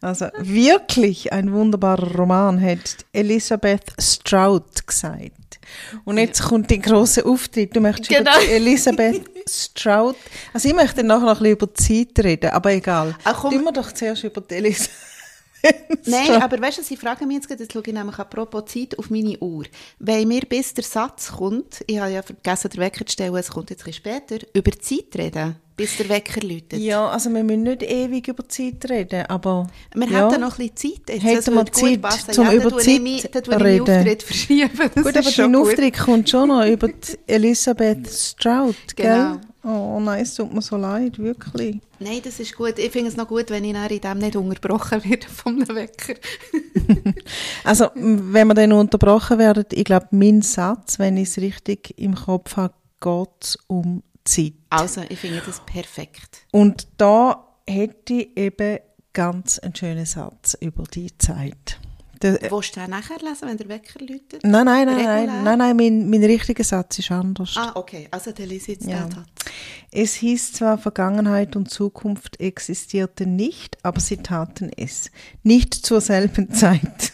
[0.00, 5.32] Also wirklich ein wunderbarer Roman, hat Elisabeth Strout gesagt.
[6.04, 7.74] Und jetzt kommt der große Auftritt.
[7.74, 8.30] Du möchtest Genau.
[8.30, 10.14] über Elisabeth Strout.
[10.52, 13.16] Also ich möchte nachher noch ein bisschen über die Zeit reden, aber egal.
[13.24, 13.50] Ach, komm.
[13.52, 14.90] Tun wir doch zuerst über die Elisabeth.
[16.06, 18.98] Nein, aber weißt du, sie fragen mich jetzt gerade, jetzt schaue ich nämlich apropos Zeit
[18.98, 19.64] auf meine Uhr.
[19.98, 23.50] Wenn mir bis der Satz kommt, ich habe ja vergessen, den Wecker zu stellen, es
[23.50, 26.78] kommt jetzt ein bisschen später, über die Zeit reden, bis der Wecker läutet.
[26.78, 30.28] Ja, also wir müssen nicht ewig über die Zeit reden, aber Wir ja.
[30.30, 31.14] hätten noch ein bisschen Zeit.
[31.22, 32.32] Jetzt, Hätten wir Zeit, passen.
[32.32, 33.80] zum ja, über tue Zeit ich mich- reden.
[33.82, 34.70] Auftritt verschieben.
[34.94, 35.56] Das Gut, aber dein.
[35.56, 39.06] Auftritt kommt schon noch über die Elisabeth Strout, gell?
[39.06, 39.40] Genau.
[39.68, 41.80] Oh nein, es tut mir so leid, wirklich.
[41.98, 42.78] Nein, das ist gut.
[42.78, 46.14] Ich finde es noch gut, wenn ich in dem nicht unterbrochen werde vom Wecker.
[47.64, 52.14] Also, wenn wir dann unterbrochen werden, ich glaube, mein Satz, wenn ich es richtig im
[52.14, 54.54] Kopf habe, geht um Zeit.
[54.70, 56.46] Also, ich finde das perfekt.
[56.52, 58.78] Und da hätte ich eben
[59.12, 61.80] ganz einen schönen Satz über die Zeit.
[62.22, 64.42] Der, äh, Willst du den nachher lesen, wenn der Wecker läutet?
[64.42, 65.26] nein, nein, nein, Regulär?
[65.26, 67.54] nein, nein, nein, mein, mein richtiger Satz ist anders.
[67.56, 68.08] Ah, okay.
[68.10, 69.04] Also, dann lese jetzt Ja.
[69.04, 69.26] den Satz.
[69.92, 75.10] Es hieß zwar, Vergangenheit und Zukunft existierten nicht, aber sie taten es.
[75.42, 77.12] Nicht zur selben Zeit.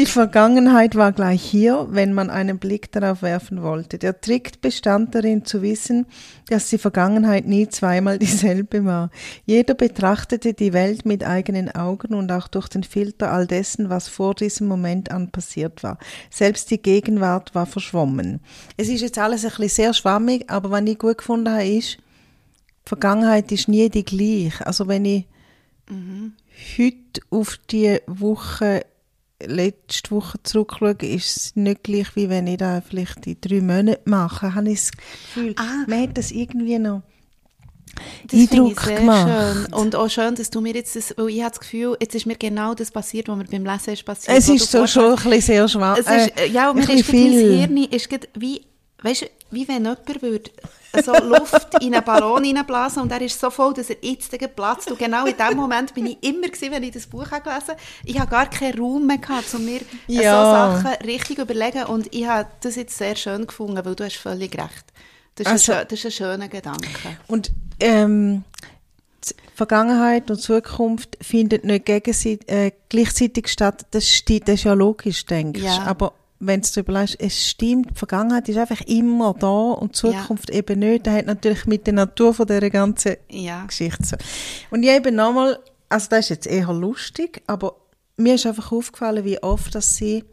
[0.00, 3.98] Die Vergangenheit war gleich hier, wenn man einen Blick darauf werfen wollte.
[3.98, 6.06] Der Trick bestand darin zu wissen,
[6.48, 9.10] dass die Vergangenheit nie zweimal dieselbe war.
[9.44, 14.08] Jeder betrachtete die Welt mit eigenen Augen und auch durch den Filter all dessen, was
[14.08, 15.98] vor diesem Moment an passiert war.
[16.30, 18.40] Selbst die Gegenwart war verschwommen.
[18.78, 21.98] Es ist jetzt alles ein bisschen sehr schwammig, aber was ich gut gefunden habe, ist,
[21.98, 24.66] die Vergangenheit ist nie die gleiche.
[24.66, 25.26] Also wenn ich
[26.78, 28.86] heute auf die Woche,
[29.46, 34.08] letzte Woche zurückschaue, ist es nicht gleich, wie wenn ich da vielleicht in drei Monaten
[34.10, 34.54] mache.
[34.54, 35.84] Habe ich das Gefühl, Ah.
[35.86, 37.02] man hat das irgendwie noch
[38.30, 39.28] Das Eindruck ich gemacht.
[39.28, 39.72] schön.
[39.74, 42.26] Und auch schön, dass du mir jetzt das, weil ich habe das Gefühl, jetzt ist
[42.26, 44.36] mir genau das passiert, was mir beim Lesen ist passiert.
[44.38, 45.98] Es ist so schon ein bisschen sehr schwach.
[46.06, 47.58] Äh, ja, und mir ist gerade mein viel.
[47.58, 48.62] Hirn ist wie,
[49.02, 50.50] weißt du, wie wenn jemand würde
[51.04, 54.90] so Luft in einen Ballon reinblasen und er ist so voll, dass er jetzt platzt.
[54.90, 57.68] Und genau in dem Moment bin ich immer gewesen, wenn ich das Buch habe gelesen
[57.68, 57.80] habe.
[58.04, 60.72] Ich habe gar keinen Raum mehr gehabt, um mir Ja.
[60.72, 61.84] so Sachen richtig zu überlegen.
[61.84, 64.84] Und ich habe das jetzt sehr schön gefunden, weil du hast völlig recht.
[65.36, 66.88] Das ist, Also- ein, das ist ein schöner Gedanke.
[67.28, 68.44] Und ähm,
[69.54, 73.86] Vergangenheit und Zukunft findet nicht äh, gleichzeitig statt.
[73.90, 75.66] Das, das ist ja logisch, denkst du.
[75.66, 75.82] Ja.
[75.84, 80.06] Aber wenn du darüber überlegst, es stimmt, die Vergangenheit ist einfach immer da und die
[80.08, 80.22] Ja.
[80.22, 81.06] Zukunft eben nicht.
[81.06, 83.64] Das hat natürlich mit der Natur von dieser ganzen Ja.
[83.66, 84.16] Geschichte so.
[84.70, 87.76] Und ich eben nochmal, also das ist jetzt eher lustig, aber
[88.16, 90.24] mir ist einfach aufgefallen, wie oft dass sie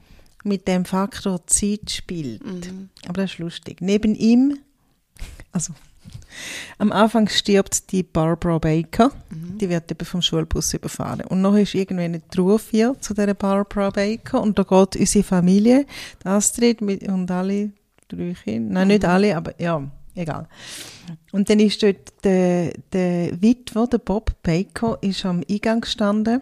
[0.43, 2.41] mit dem Faktor Zeit spielt.
[3.05, 3.81] Aber das ist lustig.
[3.81, 4.57] Neben ihm,
[5.51, 5.73] also
[6.77, 11.21] am Anfang stirbt die Barbara Baker, die wird eben vom Schulbus überfahren.
[11.27, 15.23] Und noch ist irgendwie eine Trauer hier zu dieser Barbara Baker und da geht unsere
[15.23, 15.85] Familie,
[16.23, 17.71] die Astrid mit, und alle
[18.07, 19.81] drei Kinder, nein, nicht alle, aber ja,
[20.15, 20.47] egal.
[21.31, 26.41] Und dann ist dort der, der Witwer, der Bob Baker, ist am Eingang gestanden.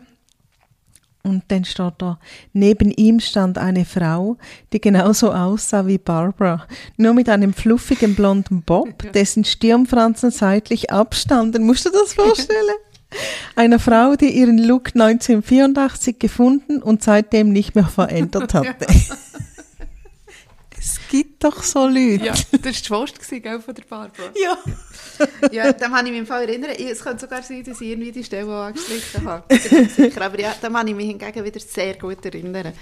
[1.25, 2.19] Und dann steht da,
[2.53, 4.37] neben ihm stand eine Frau,
[4.71, 11.63] die genauso aussah wie Barbara, nur mit einem fluffigen blonden Bob, dessen Stirnfransen seitlich abstanden.
[11.63, 12.75] Musst du das vorstellen?
[13.55, 18.85] Eine Frau, die ihren Look 1984 gefunden und seitdem nicht mehr verändert hatte.
[20.85, 22.25] Es gibt doch so Leute.
[22.25, 24.31] Ja, das war die gell, von der Barbara.
[24.35, 24.57] ja.
[25.51, 26.71] Ja, dann kann ich mich im Fall erinnern.
[26.77, 29.57] Ich- Es könnte sogar sein, dass ich irgendwie die Stelle auch angestrichen habe.
[29.57, 30.21] Sicher.
[30.21, 32.73] Aber ja, da kann ich mich hingegen wieder sehr gut erinnern.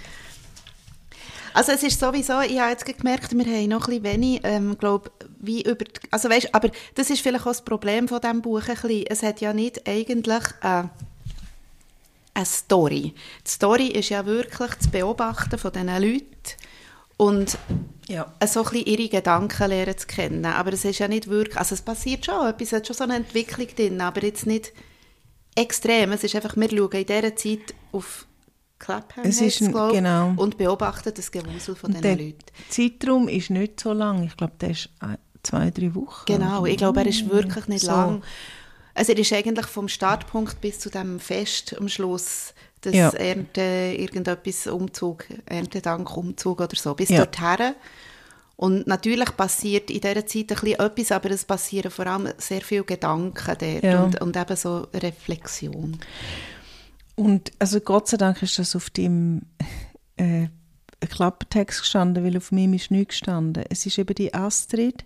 [1.53, 4.75] Also es ist sowieso, ich habe jetzt gemerkt, wir haben noch ein bisschen wenig, ähm,
[4.77, 8.41] glaube wie über, die, also weißt, aber das ist vielleicht auch das Problem von diesem
[8.41, 9.05] Buch ein bisschen.
[9.07, 10.83] Es hat ja nicht eigentlich äh,
[12.33, 13.13] eine Story.
[13.45, 16.27] Die Story ist ja wirklich das Beobachten von diesen Leuten
[17.17, 17.57] und
[18.07, 18.33] Ja.
[18.45, 20.45] so ein bisschen ihre Gedanken lernen zu kennen.
[20.45, 23.03] Aber es ist ja nicht wirklich, also es passiert schon etwas, es hat schon so
[23.03, 24.73] eine Entwicklung drin, aber jetzt nicht
[25.55, 26.11] extrem.
[26.11, 28.25] Es ist einfach, wir schauen in dieser Zeit auf
[28.79, 30.33] Clapham, Es ist ein- glaub, genau.
[30.35, 32.39] und beobachten das Gewusel von diesen der Leuten.
[32.69, 34.23] Zeitraum ist nicht so lang.
[34.23, 36.25] Ich glaube, der ist äh, zwei, drei Wochen.
[36.25, 37.91] Genau, ich glaube, er ist wirklich nicht So.
[37.91, 38.23] lang.
[38.95, 42.53] Also er ist eigentlich vom Startpunkt bis zu dem Fest am Schluss,
[42.85, 43.09] das Ja.
[43.11, 43.61] Ernte,
[43.97, 47.25] irgendetwas Umzug, Erntedank, Umzug oder so, bis Ja.
[47.25, 47.73] dorthin.
[48.55, 52.61] Und natürlich passiert in dieser Zeit ein bisschen etwas, aber es passieren vor allem sehr
[52.61, 54.03] viele Gedanken dort Ja.
[54.03, 55.97] und, und eben so Reflexion.
[57.15, 59.41] Und also Gott sei Dank ist das auf dem
[60.17, 60.47] äh,
[61.09, 63.63] Klappertext gestanden, weil auf meinem ist nichts gestanden.
[63.69, 65.03] Es ist eben die Astrid,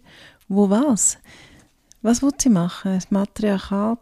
[0.47, 1.17] wo was?
[2.01, 2.93] Was will sie machen?
[2.95, 3.97] Das Matriarchat?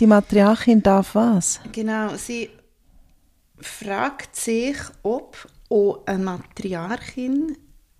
[0.00, 1.60] Die Matriarchin darf was?
[1.72, 2.50] Genau, sie
[3.60, 7.56] fragt sich, ob auch eine Matriarchin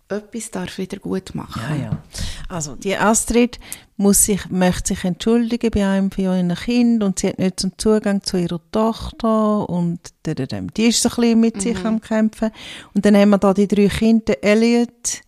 [0.09, 2.03] etwas darf wieder gut machen ja.
[2.49, 3.59] Also die Astrid
[3.97, 7.73] muss sich, möchte sich entschuldigen bei einem von ihren Kind und sie hat nicht einen
[7.77, 10.73] Zugang zu ihrer Tochter und dadadam.
[10.73, 12.51] die ist so ein bisschen mit sich am kämpfen.
[12.95, 15.23] Und dann haben wir da die drei Kinder, Elliot,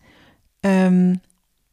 [0.63, 1.19] ähm,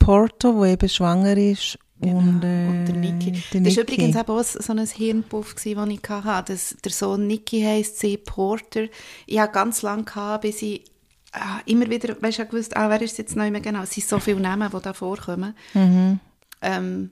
[0.00, 3.42] Porter, wo eben schwanger ist und, äh, und der Niki.
[3.52, 6.52] der Das war übrigens auch so ein Hirnpuff, den ich hatte.
[6.52, 8.84] Das, der Sohn Niki heisst sie, Porter.
[9.26, 10.84] Ich hatte ganz lange, gehabt, bis ich
[11.32, 13.82] ah, immer wieder, weißt ich gewusst, ah, wer ist jetzt noch immer genau?
[13.82, 15.54] Es sind so viele Namen, die da vorkommen.
[15.72, 16.20] Mhm.
[16.62, 17.10] Ähm,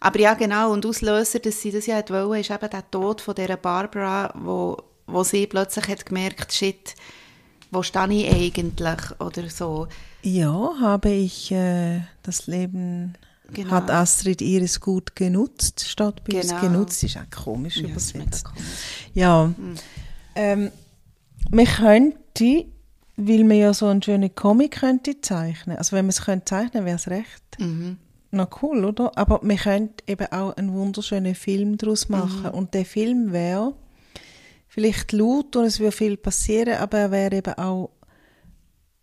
[0.00, 3.34] aber ja, genau, und Auslöser, dass sie das ja wollen, ist eben der Tod von
[3.34, 6.94] dieser Barbara, wo, wo sie plötzlich hat gemerkt, shit,
[7.70, 9.20] wo stehe ich eigentlich?
[9.20, 9.88] Oder so.
[10.22, 13.14] Ja, habe ich äh, das Leben,
[13.52, 13.70] Genau.
[13.70, 16.60] hat Astrid ihres gut genutzt, statt bei uns Genau.
[16.60, 18.44] genutzt, ist auch komisch Ja, übersetzt.
[18.44, 19.08] komisch.
[19.14, 19.52] Ja,
[20.34, 20.70] ähm,
[21.50, 22.66] man könnte,
[23.16, 26.84] weil man ja so einen schönen Comic könnte zeichnen, also wenn man es könnte zeichnen,
[26.84, 27.96] wäre es recht Mhm.
[28.30, 29.16] noch cool, oder?
[29.16, 33.72] Aber man könnte eben auch einen wunderschönen Film daraus machen und der Film wäre
[34.68, 37.90] vielleicht laut und es würde viel passieren, aber er wäre eben auch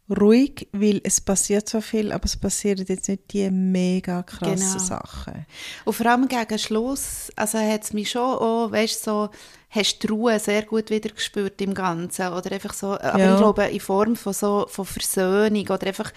[0.10, 4.78] ruhig, weil es passiert so viel, aber es passieren jetzt nicht die mega krassen Genau.
[4.80, 5.46] Sachen.
[5.84, 9.30] Und vor allem gegen Schluss, also hat es mich schon auch, weißt so,
[9.70, 12.28] hast die Ruhe sehr gut wieder gespürt im Ganzen.
[12.34, 13.34] Oder einfach so, aber Ja.
[13.34, 16.12] ich glaube, in Form von so, von Versöhnung oder einfach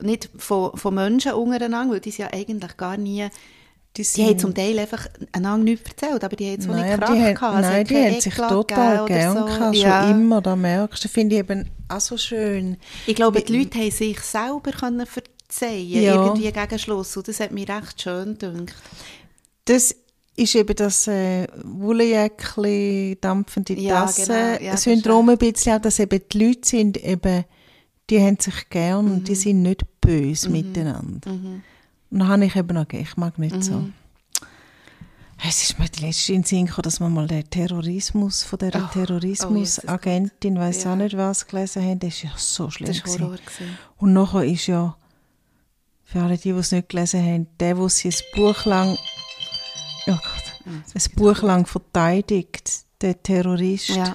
[0.00, 3.28] nicht von, von Menschen untereinander, weil die ja eigentlich gar nie,
[3.94, 6.92] Die, die haben zum Teil einfach einander nichts erzählt, aber die haben so Nein, nicht
[6.94, 7.54] aber Krach die, haben, gehabt.
[7.56, 9.44] Es nein, hat die haben sich total gegeben gern so.
[9.44, 10.02] gehabt, Ja.
[10.02, 11.08] schon immer, da merkst du.
[11.08, 12.76] finde ich eben auch so schön.
[13.06, 16.14] Ich glaube, die Leute haben sich selber können verzeihen Ja.
[16.26, 17.16] irgendwie gegen Schluss.
[17.16, 18.74] Und das hat mich recht schön gedacht.
[19.64, 19.94] Das
[20.34, 24.64] ist eben das äh, Wollenjäckchen, dampfende Ja, Tasse genau.
[24.64, 27.44] Ja, Syndrom ein bisschen dass eben die Leute sind eben,
[28.10, 29.24] die haben sich gern und Mhm.
[29.24, 31.30] die sind nicht böse miteinander.
[31.30, 31.62] Und
[32.18, 33.62] da habe ich eben auch, ich mag nicht Mhm.
[33.62, 33.84] so.
[35.44, 38.78] Es ist mir die letzte in Sinn gekommen, dass wir mal den Terrorismus von dieser
[38.80, 40.92] Oh, oh, Terrorismusagentin, weiss Ja.
[40.92, 41.98] auch nicht was, gelesen haben.
[41.98, 42.86] Das ist ja so schlimm.
[42.88, 43.22] Das war gewesen.
[43.24, 43.36] Horror.
[43.38, 43.78] Gewesen.
[43.96, 44.96] Und nachher ist ja,
[46.04, 48.96] für alle die, die es nicht gelesen haben, der, der sie ein Buch lang,
[50.06, 54.14] oh Gott, ein Buch lang verteidigt, der Terrorist, Ja.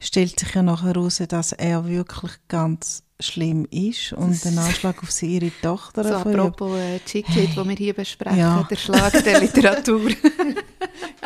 [0.00, 5.10] stellt sich ja nachher heraus, dass er wirklich ganz schlimm ist und den Anschlag auf
[5.10, 8.66] sie, ihre Tochter So apropos äh, Chick-Lit, die wir hier besprechen, Ja.
[8.68, 10.00] der Schlag der Literatur.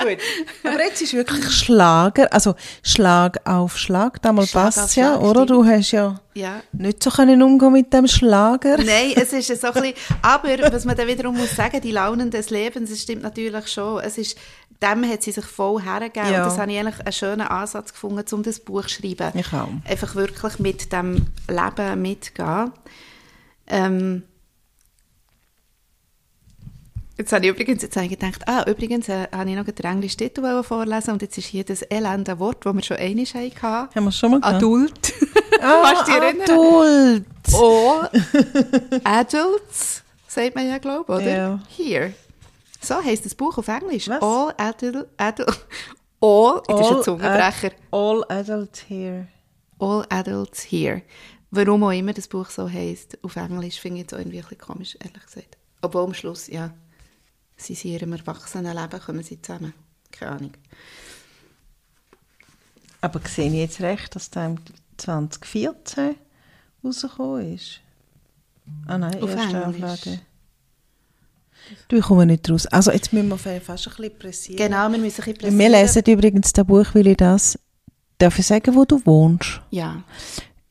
[0.03, 0.19] Gut.
[0.65, 5.47] Aber jetzt ist wirklich Schlager, also Schlag auf Schlag, damals Schlag passt ja, Schlag, oder?
[5.47, 6.63] Du hast ja ja.
[6.73, 8.79] nicht so können umgehen mit dem Schlager.
[8.79, 12.31] Nein, es ist so ein bisschen, aber was man dann wiederum muss sagen, die Launen
[12.31, 14.01] des Lebens, das stimmt natürlich schon.
[14.01, 14.37] Es ist,
[14.83, 16.33] dem hat sie sich voll hergegeben.
[16.33, 16.43] Ja.
[16.43, 19.39] Und das habe ich eigentlich einen schönen Ansatz gefunden, um das Buch zu schreiben.
[19.39, 19.69] Ich auch.
[19.89, 22.73] Einfach wirklich mit dem Leben mitzugehen.
[23.67, 24.23] Ähm,
[27.19, 30.19] Jetzt habe ich übrigens jetzt habe gedacht, ah, übrigens äh, habe ich noch den englischen
[30.19, 33.95] Titel vorlesen und jetzt ist hier das elende Wort, das wir schon einmal hatten.
[33.95, 34.57] Haben wir schon mal gehabt?
[34.57, 35.13] Adult.
[35.61, 36.51] Ah, Kannst du dich erinnern?
[36.51, 37.25] Adult.
[37.55, 38.01] Oh,
[39.05, 41.37] Adults, sagt man ja, glaube ich, oder?
[41.37, 41.61] Ja.
[41.77, 42.15] Here.
[42.83, 44.09] So heisst das Buch auf Englisch.
[44.09, 44.23] Was?
[44.23, 45.67] All Adult, adult
[46.21, 47.71] All, das ist ein All Zungenbrecher.
[47.91, 49.29] all adults here.
[49.79, 51.03] All Adults Here.
[51.51, 54.43] Warum auch immer das Buch so heisst, auf Englisch, finde ich jetzt auch irgendwie ein
[54.45, 55.59] bisschen komisch, ehrlich gesagt.
[55.83, 56.73] Obwohl am Schluss, ja,
[57.57, 59.75] sie sind in ihrem Erwachsenenleben, kommen sie zusammen.
[60.13, 60.53] Keine Ahnung.
[63.01, 64.59] Aber sehe ich jetzt recht, dass da im
[64.99, 66.15] 2014
[66.85, 67.81] rausgekommen ist.
[68.87, 69.83] Ah nein, Auf erste Englisch.
[69.83, 70.21] Auflage.
[71.89, 72.67] Du, ich komme nicht raus.
[72.67, 74.57] Also jetzt müssen wir fast ein bisschen pressieren.
[74.59, 75.73] Genau, wir müssen ein bisschen Wir pressieren.
[75.73, 77.59] lesen übrigens das Buch, weil ich das...
[78.19, 79.61] Darf ich sagen, wo du wohnst?
[79.71, 80.03] Ja.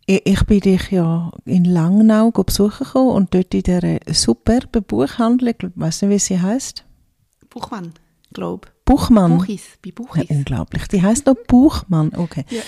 [0.05, 5.55] Ich, ich bin dich ja in Langnau besuchen gekommen und dort in dieser superben Buchhandlung,
[5.61, 6.85] ich weiß nicht, wie sie heißt,
[7.49, 7.93] Buchmann,
[8.33, 9.37] glaube Buchmann.
[9.37, 10.29] Buchis, bei Ja, Buchis.
[10.29, 10.87] unglaublich.
[10.87, 12.13] Die heißt noch Buchmann.
[12.15, 12.45] Okay.
[12.49, 12.61] Ja,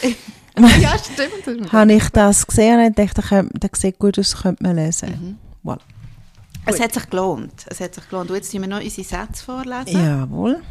[0.82, 1.72] ja stimmt.
[1.72, 5.38] Habe ich das gesehen und dachte, das das sieht gut aus, könnte man lesen.
[5.64, 5.80] Voilà.
[6.66, 7.66] Es hat sich gelohnt.
[7.68, 8.30] Es hat sich gelohnt.
[8.30, 10.04] Und jetzt müssen wir noch unsere Sätze vorlesen.
[10.04, 10.62] Jawohl.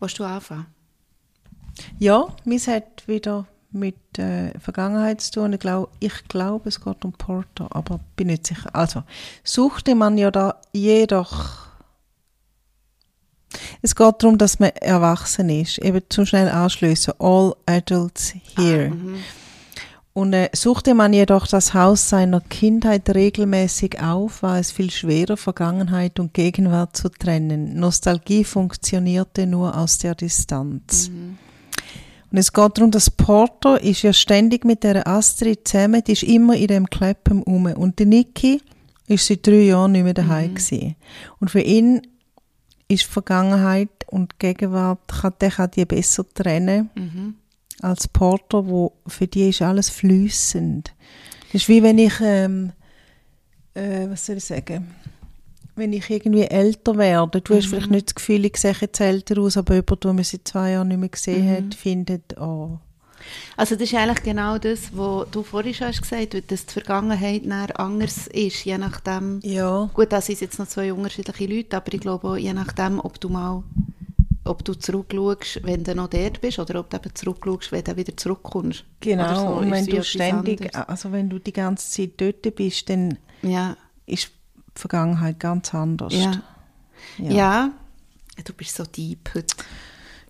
[0.00, 0.66] Willst du anfangen?
[1.98, 5.52] Ja, mis hat wieder mit äh, Vergangenheit zu tun.
[5.52, 8.74] Ich glaube, ich glaube, es geht um Porter, aber bin nicht sicher.
[8.74, 9.02] Also,
[9.44, 11.66] suchte man ja da jedoch.
[13.82, 15.78] Es geht darum, dass man erwachsen ist.
[15.78, 17.14] Eben zu schnell anschliessen.
[17.18, 18.92] All adults here.
[20.16, 25.36] Und äh, suchte man jedoch das Haus seiner Kindheit regelmäßig auf, war es viel schwerer,
[25.36, 27.78] Vergangenheit und Gegenwart zu trennen.
[27.78, 31.08] Nostalgie funktionierte nur aus der Distanz.
[32.30, 36.22] Und es geht darum, dass Porter ist ja ständig mit der Astrid zusammen, die ist
[36.22, 37.66] immer in dem Kleppen um.
[37.66, 38.62] Und die Niki
[39.08, 40.96] ist seit drei Jahren nicht mehr daheim gewesen.
[41.40, 42.00] Und für ihn
[42.88, 46.88] ist Vergangenheit und Gegenwart, kann, der kann die besser trennen
[47.82, 50.92] als Porter, wo für die ist alles flüssend.
[51.52, 52.72] Das ist wie wenn ich, ähm,
[53.74, 54.94] äh, was soll ich sagen,
[55.76, 59.38] wenn ich irgendwie älter werde, du hast vielleicht nicht das Gefühl, ich sehe jetzt älter
[59.40, 62.78] aus, aber jemand, der mich seit zwei Jahren nicht mehr gesehen hat, findet, oh,
[63.56, 66.72] Also das ist eigentlich genau das, was du vorhin schon hast gesagt hast, dass die
[66.72, 69.40] Vergangenheit anders ist, je nachdem.
[69.42, 72.98] ja, Gut, das sind jetzt noch zwei unterschiedliche Leute, aber ich glaube auch, je nachdem,
[72.98, 73.62] ob du mal
[74.46, 77.96] ob du zurückschaust, wenn du noch dort bist, oder ob du eben zurückschaust, wenn du
[77.96, 78.84] wieder zurückkommst.
[79.00, 79.34] genau.
[79.34, 80.88] So, und wenn du ständig, anderes.
[80.88, 86.12] also wenn du die ganze Zeit dort bist, dann Ja, ist die Vergangenheit ganz anders.
[86.14, 86.42] ja.
[87.18, 87.30] Ja.
[87.30, 87.70] ja.
[88.44, 89.54] Du bist so deep heute.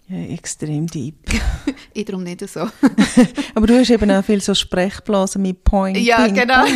[0.08, 1.16] Ja, extrem deep.
[1.92, 2.60] Ich darum nicht so.
[3.54, 5.96] aber du hast eben auch viel so Sprechblasen mit Point.
[5.96, 6.64] Ja, Ping, genau.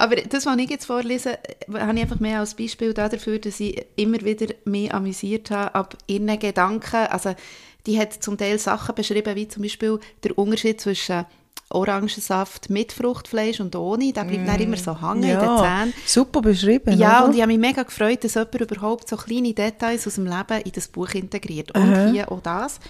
[0.00, 3.60] Aber das, was ich jetzt vorlese, äh, habe ich einfach mehr als Beispiel dafür, dass
[3.60, 7.06] ich immer wieder mich amüsiert habe ab ihren Gedanken.
[7.10, 7.34] Also,
[7.84, 11.26] die hat zum Teil Sachen beschrieben, wie zum Beispiel der Unterschied zwischen
[11.68, 14.14] Orangensaft mit Fruchtfleisch und ohne.
[14.14, 15.94] Der bleibt dann immer so hängen in den Ja, Zähnen.
[16.06, 16.98] super beschrieben.
[16.98, 17.28] Ja, oder?
[17.28, 20.62] und ich habe mich mega gefreut, dass jemand überhaupt so kleine Details aus dem Leben
[20.64, 21.72] in das Buch integriert.
[21.74, 22.10] Und Aha.
[22.10, 22.80] hier auch das.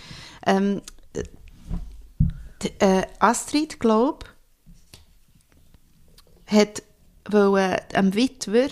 [0.46, 0.80] Ähm,
[2.62, 4.26] die, äh, Astrid, glaube
[6.46, 6.82] hat
[7.28, 8.68] wollte am Witwer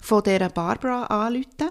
[0.00, 1.70] von dieser Barbara anrufen.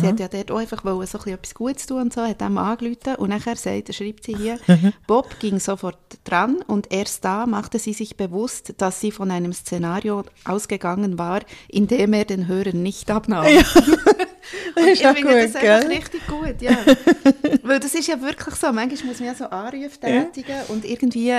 [0.00, 2.22] Sie hat ja dort auch einfach wollen, so ein bisschen etwas Gutes tun und so,
[2.22, 4.58] hat ihm angerufen und nachher sagt, schreibt sie hier,
[5.06, 9.52] Bob ging sofort dran und erst da machte sie sich bewusst, dass sie von einem
[9.52, 13.44] Szenario ausgegangen war, in dem er den Hörer nicht abnahm.
[14.74, 15.70] das ist ich finde gut, das gell?
[15.70, 16.78] einfach richtig gut, ja.
[17.62, 21.34] Weil das ist ja wirklich so, manchmal muss man ja so Anrufe tätigen und irgendwie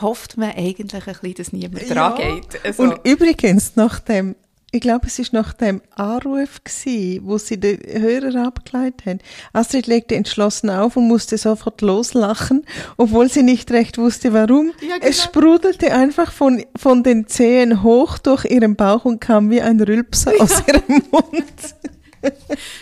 [0.00, 2.64] hofft man eigentlich ein bisschen, dass niemand dran geht.
[2.64, 4.34] Also, Und übrigens, nach dem,
[4.72, 9.18] ich glaube, es war nach dem Anruf, gewesen, wo sie den Hörer abgeleitet haben.
[9.52, 12.66] Astrid legte entschlossen auf und musste sofort loslachen,
[12.96, 14.72] obwohl sie nicht recht wusste, warum.
[14.80, 15.28] Ja, Es genau.
[15.28, 20.32] sprudelte einfach von, von den Zehen hoch durch ihren Bauch und kam wie ein Rülpser
[20.40, 21.44] aus ihrem Mund.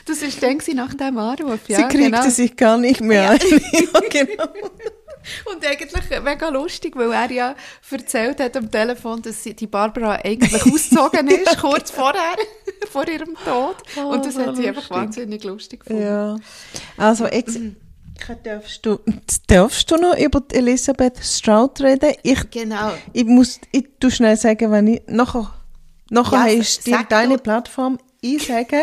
[0.06, 2.30] das ist dann gewesen nach dem Anruf, ja, sie kriegte genau.
[2.30, 3.38] sich gar nicht mehr ein.
[3.72, 4.44] ja, genau.
[5.52, 7.54] Und eigentlich mega lustig, weil er ja
[7.90, 12.36] erzählt hat am Telefon, dass sie, die Barbara eigentlich ausgezogen ist, kurz vorher,
[12.90, 13.76] vor ihrem Tod.
[14.04, 16.02] Und das Oh, hat sie einfach wahnsinnig lustig gefunden.
[16.02, 16.36] Ja.
[16.96, 17.58] Also jetzt
[18.44, 19.00] darfst du,
[19.48, 22.14] darfst du noch über Elisabeth Stroud reden?
[22.22, 22.92] Ich, Genau.
[23.12, 25.52] ich muss, ich tu schnell sagen, wenn ich, nachher,
[26.10, 27.42] nachher Ja, ist die, deine du.
[27.42, 28.76] Plattform, ich sage,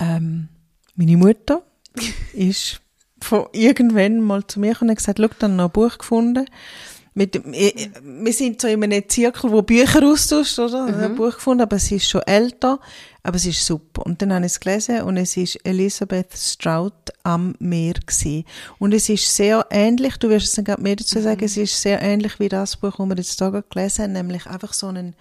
[0.00, 0.48] ähm,
[0.96, 1.62] meine Mutter
[2.32, 2.80] ist
[3.22, 6.46] von irgendwann mal zu mir gekommen und hat gesagt, schau, dann noch ein Buch gefunden.
[7.14, 10.86] Mit, ich- wir sind so in einem Zirkel, wo Bücher austauscht, oder?
[10.86, 12.80] Habe ein Buch gefunden, aber es ist schon älter,
[13.22, 14.06] aber es ist super.
[14.06, 18.44] Und dann habe ich es gelesen und es ist Elizabeth Stroud am Meer gewesen.
[18.78, 21.80] Und es ist sehr ähnlich, du wirst es dann gerade mehr dazu sagen, es ist
[21.82, 25.14] sehr ähnlich wie das Buch, das wir jetzt hier gelesen haben, nämlich einfach so einen,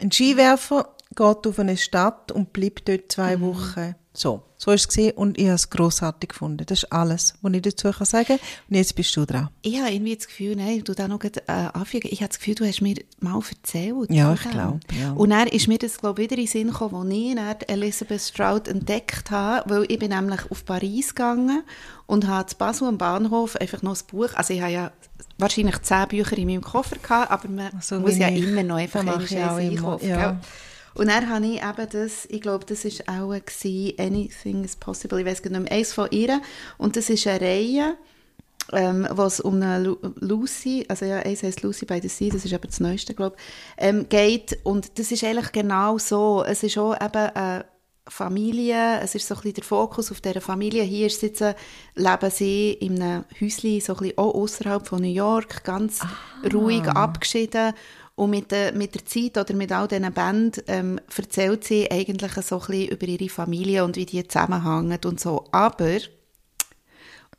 [0.00, 3.40] ein Skiwerfer, geht auf eine Stadt und bleibt dort zwei Mhm.
[3.42, 3.94] Wochen.
[4.16, 6.64] So, so ist es und ich habe es grossartig gefunden.
[6.66, 8.38] Das ist alles, was ich dazu kann sagen kann.
[8.70, 9.48] Und jetzt bist du dran.
[9.62, 12.08] Ich habe irgendwie das Gefühl, nein, du da noch grad, äh, anfügen.
[12.12, 14.10] Ich habe das Gefühl, du hast mir mal erzählt.
[14.10, 15.12] Ja, ich glaube, ja.
[15.14, 17.76] Und dann ist mir das, glaube ich, wieder in den Sinn gekommen, als ich dann
[17.76, 21.64] Elizabeth Stroud entdeckt habe, weil ich bin nämlich auf Paris gegangen
[22.06, 24.92] und habe zu Basel am Bahnhof einfach noch ein Buch, also ich habe ja
[25.38, 28.44] wahrscheinlich zehn Bücher in meinem Koffer gehabt, aber man So muss ja ich.
[28.44, 30.08] immer noch einfach Das mache eines ich auch eins immer, einkaufen.
[30.08, 30.40] ja.
[30.94, 35.20] Und dann habe ich eben das, ich glaube, das war auch gewesen, Anything is Possible,
[35.20, 36.40] ich weiß gar nicht mehr, eins von ihr.
[36.78, 37.96] Und das ist eine Reihe,
[38.72, 42.44] ähm, was um eine Lu Lucy, also ja, eins heisst Lucy by the Sea, das
[42.44, 44.58] ist aber das Neueste, glaube ich, ähm, geht.
[44.62, 46.44] Und das ist eigentlich genau so.
[46.46, 47.64] Es ist auch eben eine
[48.06, 50.82] Familie, es ist so ein bisschen der Fokus auf dieser Familie.
[50.82, 51.54] Hier äh,
[51.94, 56.00] leben sie in einem Häuschen, so ein bisschen auch außerhalb von New York, ganz
[56.52, 57.72] ruhig abgeschieden.
[58.16, 62.32] Und mit der, mit der Zeit oder mit all diesen Bänden ähm, erzählt sie eigentlich
[62.32, 65.44] so ein bisschen über ihre Familie und wie die zusammenhängen und so.
[65.50, 65.98] Aber,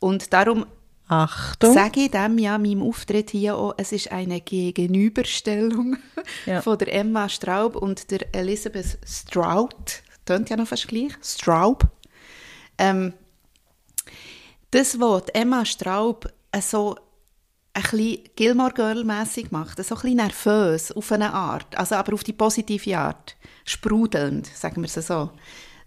[0.00, 0.66] und darum
[1.08, 1.72] Achtung.
[1.72, 5.96] sage ich dem ja meinem Auftritt hier auch, es ist eine Gegenüberstellung
[6.44, 6.60] Ja.
[6.62, 10.02] von der Emma Straub und der Elizabeth Stroud.
[10.26, 11.12] Tönt ja noch fast gleich.
[11.22, 11.86] Straub.
[12.76, 13.14] Ähm,
[14.72, 16.96] das, was Emma Straub äh, so
[17.76, 22.24] ein bisschen Gilmore Girl-mässig macht, so ein bisschen nervös auf eine Art, also aber auf
[22.24, 25.30] die positive Art, sprudelnd, sagen wir es so.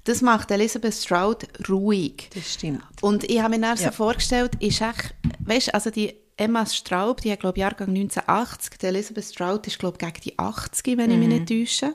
[0.06, 2.30] Das macht Elizabeth Stroud ruhig.
[2.34, 2.82] Das stimmt.
[3.02, 3.92] Und ich habe mir dann so Ja.
[3.92, 5.14] vorgestellt, ist echt,
[5.46, 9.78] weißt, also die Emma Straub, die hat, glaube ich, Jahrgang 1980, die Elizabeth Stroud ist,
[9.78, 11.94] glaube ich, gegen die 80, wenn ich mich nicht täusche.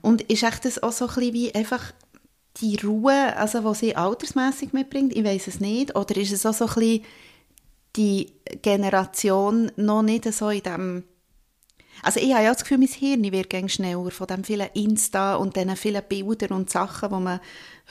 [0.00, 1.92] Und ist echt das auch so ein bisschen wie einfach
[2.62, 6.54] die Ruhe, also was sie altersmäßig mitbringt, ich weiß es nicht, oder ist es auch
[6.54, 7.04] so ein bisschen
[7.96, 8.32] die
[8.62, 11.04] Generation noch nicht so in dem
[12.02, 15.56] also ich habe ja das Gefühl, mein Hirn wird schneller von dem vielen Insta und
[15.56, 17.40] diesen vielen Bildern und Sachen, die man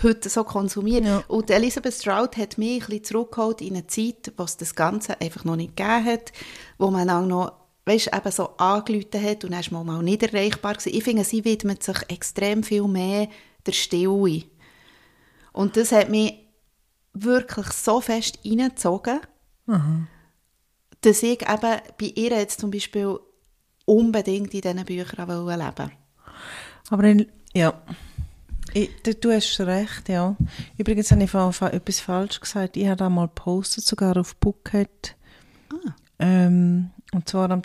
[0.04, 1.06] heute so konsumiert.
[1.06, 1.24] Ja.
[1.28, 5.20] Und Elizabeth Stroud hat mich ein bisschen zurückgeholt in eine Zeit, wo es das Ganze
[5.20, 6.32] einfach noch nicht gegeben hat,
[6.78, 7.54] wo man auch noch
[7.86, 10.96] weißt, eben so angerufen hat und dann ist man mal nicht erreichbar gewesen.
[10.96, 13.28] Ich finde, sie widmet sich extrem viel mehr
[13.66, 14.44] der Stille.
[15.54, 16.34] Und das hat mich
[17.14, 19.20] wirklich so fest reingezogen,
[19.66, 23.20] dass ich eben bei ihr jetzt zum Beispiel
[23.86, 25.92] unbedingt in diesen Büchern leben wollte.
[26.90, 27.74] Aber in, ja,
[28.74, 30.36] ich, du, hast recht, ja.
[30.78, 32.76] Übrigens habe ich vorhin etwas falsch gesagt.
[32.78, 35.16] Ich habe da mal gepostet, sogar auf Bookhead.
[35.72, 35.94] Ah.
[36.20, 37.62] Ähm, und zwar am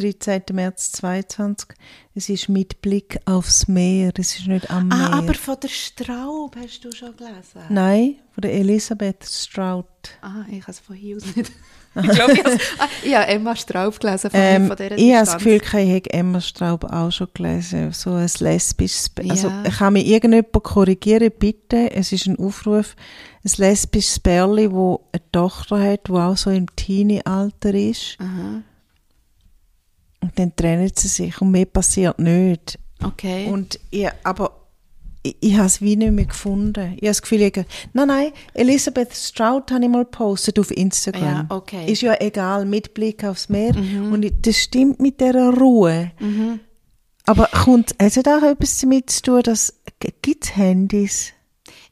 [0.00, 0.42] 13.
[0.52, 1.68] März 22.
[2.14, 4.12] Es ist mit Blick aufs Meer.
[4.18, 4.98] Es ist nicht am Meer.
[5.12, 7.60] Ah, aber von der Straub hast du schon gelesen?
[7.68, 9.84] Nein, von der Elisabeth Stroud.
[10.22, 11.52] Ah, ich habe es von hier aus nicht.
[12.02, 15.14] ich glaube, ich habe ah, ich habe Emma Straub gelesen von, Ähm, von dieser ich
[15.14, 15.34] habe das.
[15.36, 17.92] Gefühl, ich hätte Emma Straub auch schon gelesen.
[17.92, 19.10] So ein lesbisches...
[19.28, 19.62] Also, Ja.
[19.70, 21.90] kann mich irgendjemand korrigieren, bitte?
[21.92, 22.94] Es ist ein Aufruf.
[23.44, 24.72] Ein lesbisches Bärli, das
[25.12, 28.16] eine Tochter hat, die auch so im Teenie-Alter ist.
[28.20, 28.62] Aha.
[30.20, 32.78] Und dann trennen sie sich und mehr passiert nicht.
[33.02, 33.46] Okay.
[33.46, 34.60] Und ich, aber
[35.22, 36.92] ich, ich habe es wie nicht mehr gefunden.
[36.92, 37.56] Ich habe das Gefühl, ich,
[37.92, 41.22] nein, nein, Elisabeth Stroud habe ich mal gepostet auf Instagram.
[41.22, 41.84] Ja, okay.
[41.84, 41.88] Mhm.
[41.88, 43.74] Ist ja egal, mit Blick aufs Meer.
[44.12, 46.12] Und ich, das stimmt mit dieser Ruhe.
[47.26, 49.74] Aber kommt, hat es auch etwas damit zu tun, dass,
[50.22, 51.32] gibt es Handys?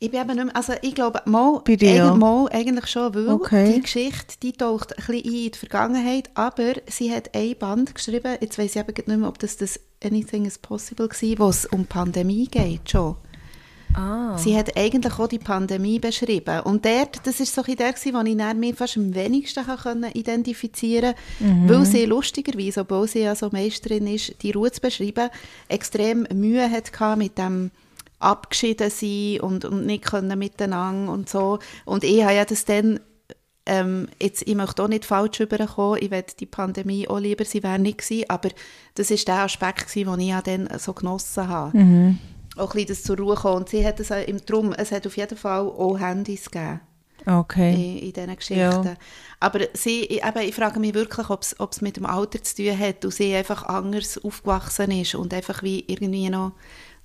[0.00, 2.04] Ich bin eben nicht mehr, also ich glaube, mal, Bei dir?
[2.04, 3.74] eigentlich, mal eigentlich schon, weil Okay.
[3.74, 7.94] die Geschichte, die taucht ein bisschen ein in die Vergangenheit, aber sie hat ein Band
[7.94, 11.48] geschrieben, jetzt weiss ich eben nicht mehr, ob das das Anything is Possible war, wo
[11.48, 13.16] es um Pandemie geht schon.
[13.94, 14.36] Ah.
[14.38, 16.60] Sie hat eigentlich auch die Pandemie beschrieben.
[16.60, 20.12] Und dort, das ist so ein der, wo ich mich fast am wenigsten kann können
[20.12, 25.30] identifizieren konnte, weil sie lustigerweise, obwohl sie ja so Meisterin ist, die Ruhe zu beschreiben,
[25.68, 27.70] extrem Mühe hat gehabt mit dem
[28.18, 31.58] abgeschieden sein und, und nicht können miteinander und so.
[31.84, 33.00] Und ich habe ja das dann
[33.66, 37.62] ähm, jetzt, ich möchte auch nicht falsch rüberkommen, ich werde die Pandemie auch lieber, sie
[37.62, 38.48] wäre nicht gewesen, aber
[38.94, 41.78] das ist der Aspekt gewesen, den ich ja dann so genossen habe.
[42.56, 43.58] Auch ein bisschen das zur Ruhe kommen.
[43.58, 46.80] Und sie hat es auch im Drum, es hat auf jeden Fall auch Handys gegeben
[47.26, 47.74] Okay.
[47.74, 48.84] in, in diesen Geschichten.
[48.84, 48.94] Ja.
[49.40, 52.78] Aber sie, ich, eben, ich frage mich wirklich, ob es mit dem Alter zu tun
[52.78, 56.52] hat und sie einfach anders aufgewachsen ist und einfach wie irgendwie noch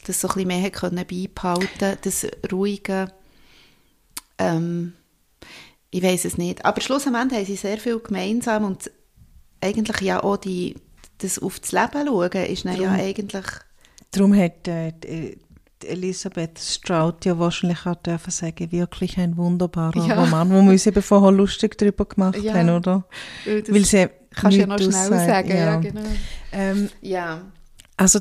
[0.03, 3.07] das so ein bisschen mehr können beibehalten, das ruhige,
[4.37, 4.93] ähm,
[5.91, 6.65] ich weiß es nicht.
[6.65, 8.89] Aber schlussendlich haben sie sehr viel gemeinsam und
[9.61, 10.75] eigentlich ja auch die,
[11.19, 13.45] das auf das Leben schauen ist dann ja eigentlich,
[14.11, 14.91] Darum hat äh,
[15.85, 20.23] Elisabeth Stroud ja wahrscheinlich auch dürfen sagen, wirklich ein wunderbarer Ja.
[20.23, 22.53] Roman, wo wir uns eben vorher lustig darüber gemacht Ja.
[22.53, 23.05] haben, oder?
[23.45, 26.01] Das Weil sie kannst ja noch schnell sagen, ja, genau.
[26.51, 27.41] Ähm, Ja.
[27.97, 28.19] also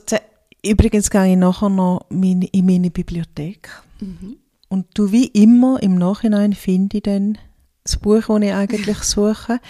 [0.64, 3.70] Übrigens gehe ich nachher noch meine, in meine Bibliothek.
[4.00, 4.36] Mhm.
[4.68, 7.36] Und du wie immer im Nachhinein finde ich dann
[7.84, 9.60] das Buch, das ich eigentlich suche.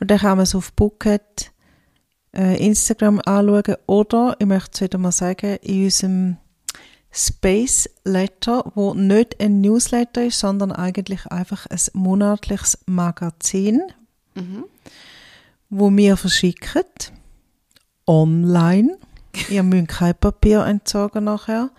[0.00, 1.52] Und dann kann man es auf Bucket
[2.34, 3.76] äh, Instagram anschauen.
[3.86, 6.36] Oder, ich möchte es wieder mal sagen, in unserem
[7.12, 13.82] Space Letter, wo nicht ein Newsletter ist, sondern eigentlich einfach ein monatliches Magazin,
[14.34, 14.64] Mhm.
[15.70, 16.84] wo wir verschicken.
[18.06, 18.96] Online.
[19.48, 21.70] Ihr müsst kein Papier entsorgen nachher.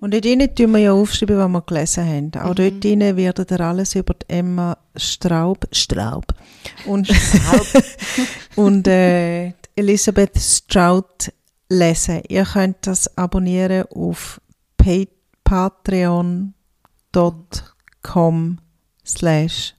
[0.00, 2.32] Und dort drinnen tun wir ja aufschreiben, was wir gelesen haben.
[2.42, 6.26] Auch dort drinnen werdet ihr alles über die Emma Straub, Straub
[6.86, 7.08] und,
[8.56, 11.30] und äh, Elisabeth Strout
[11.68, 12.20] lesen.
[12.28, 14.40] Ihr könnt das abonnieren auf
[14.76, 15.06] pa-
[17.12, 18.58] patreon.com
[19.06, 19.74] slash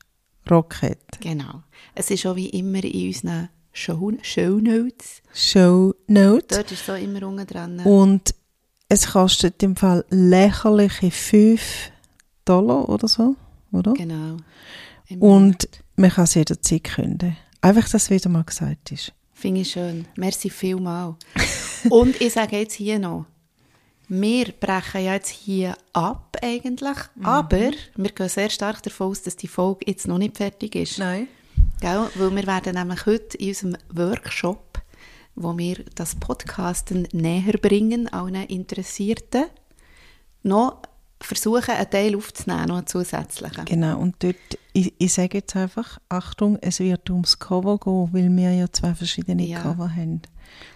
[0.49, 0.99] rocket.
[1.19, 1.63] Genau.
[1.95, 5.21] Es ist auch wie immer in unseren Show, Show Notes.
[5.33, 6.55] Show Notes.
[6.57, 7.79] Dort ist so immer unten dran.
[7.79, 8.33] Und
[8.87, 11.61] es kostet im Fall lächerliche 5
[12.45, 13.35] Dollar oder so,
[13.71, 13.93] oder?
[13.93, 14.37] Genau.
[15.19, 17.35] Und man kann es jederzeit künden.
[17.61, 19.11] Einfach, dass es wieder mal gesagt ist.
[19.33, 20.05] Finde ich schön.
[20.17, 21.15] Merci vielmal.
[21.89, 23.25] Und ich sage jetzt hier noch,
[24.07, 27.25] wir brechen ja jetzt hier ab eigentlich, Mhm.
[27.25, 30.99] aber wir gehen sehr stark davon aus, dass die Folge jetzt noch nicht fertig ist.
[30.99, 31.27] Nein.
[31.83, 32.09] Gell?
[32.15, 34.81] Weil wir werden nämlich heute in unserem Workshop,
[35.35, 39.47] wo wir das Podcasten näher bringen, allen Interessierten,
[40.43, 40.81] noch
[41.19, 43.65] versuchen, einen Teil aufzunehmen, noch einen zusätzlichen.
[43.65, 44.37] Genau, und dort,
[44.71, 48.95] ich, ich sage jetzt einfach, Achtung, es wird ums Cover gehen, weil wir ja zwei
[48.95, 49.59] verschiedene Ja.
[49.61, 50.21] Cover haben.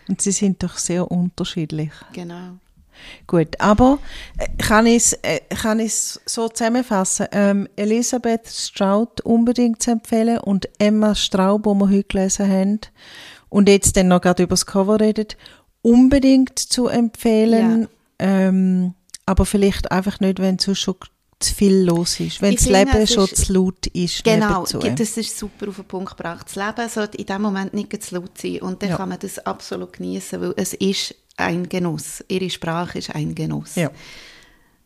[0.09, 1.91] Und sie sind doch sehr unterschiedlich.
[2.11, 2.57] Genau.
[3.27, 3.99] Gut, aber
[4.37, 7.27] äh, kann ich es äh, kann ich's so zusammenfassen?
[7.31, 12.79] Ähm, Elisabeth Strout unbedingt zu empfehlen und Emma Straub, die wir heute gelesen haben,
[13.49, 15.37] und jetzt dann noch gerade über das Cover redet,
[15.81, 17.87] unbedingt zu empfehlen.
[18.19, 18.93] Ähm,
[19.25, 20.95] aber vielleicht einfach nicht, wenn sonst schon
[21.39, 22.41] zu viel los ist.
[22.41, 24.23] Wenn Ich das finde, Leben es schon ist- zu laut ist.
[24.23, 24.79] Genau, nebenzu.
[24.79, 26.47] das ist super auf den Punkt gebracht.
[26.47, 28.97] Das Leben sollte in dem Moment nicht zu laut sein und dann Ja.
[28.97, 32.23] kann man das absolut genießen, weil es ist ein Genuss.
[32.27, 33.75] Ihre Sprache ist ein Genuss.
[33.75, 33.91] Ja.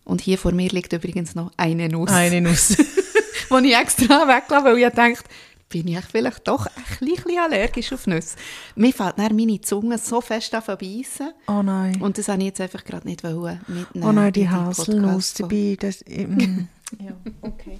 [0.04, 2.76] Und hier vor mir liegt übrigens noch eine Nuss, Eine Nuss.
[3.50, 5.24] die ich extra weglasse, weil ich dachte,
[5.70, 8.36] bin ich vielleicht doch ein bisschen allergisch auf Nüsse.
[8.76, 12.02] Mir fällt dann meine Zunge so fest an beißen oh nein.
[12.02, 13.88] und das habe ich jetzt einfach gerade nicht mitnehmen.
[14.02, 15.78] oh nein, die Haselnuss dabei.
[15.80, 16.68] Das, mm,
[17.00, 17.80] ja, okay.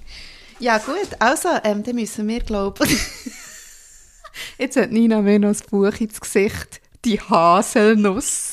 [0.60, 2.86] Ja gut, also, ähm, dann müssen wir, glaube
[4.58, 6.82] Jetzt hat Nina mir noch das Buch ins Gesicht.
[7.04, 8.52] Die Haselnuss.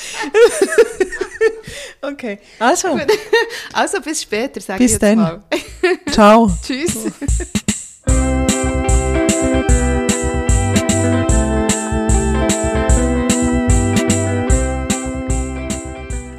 [2.00, 2.98] Okay, also,
[3.72, 5.18] Also bis später, sage Bis ich jetzt dann.
[5.18, 5.42] mal.
[6.10, 6.50] ciao.
[6.62, 7.06] Tschüss.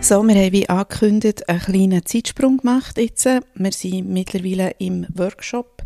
[0.01, 3.25] So, wir haben wie angekündigt einen kleinen Zeitsprung gemacht jetzt.
[3.25, 5.83] Wir sind mittlerweile im Workshop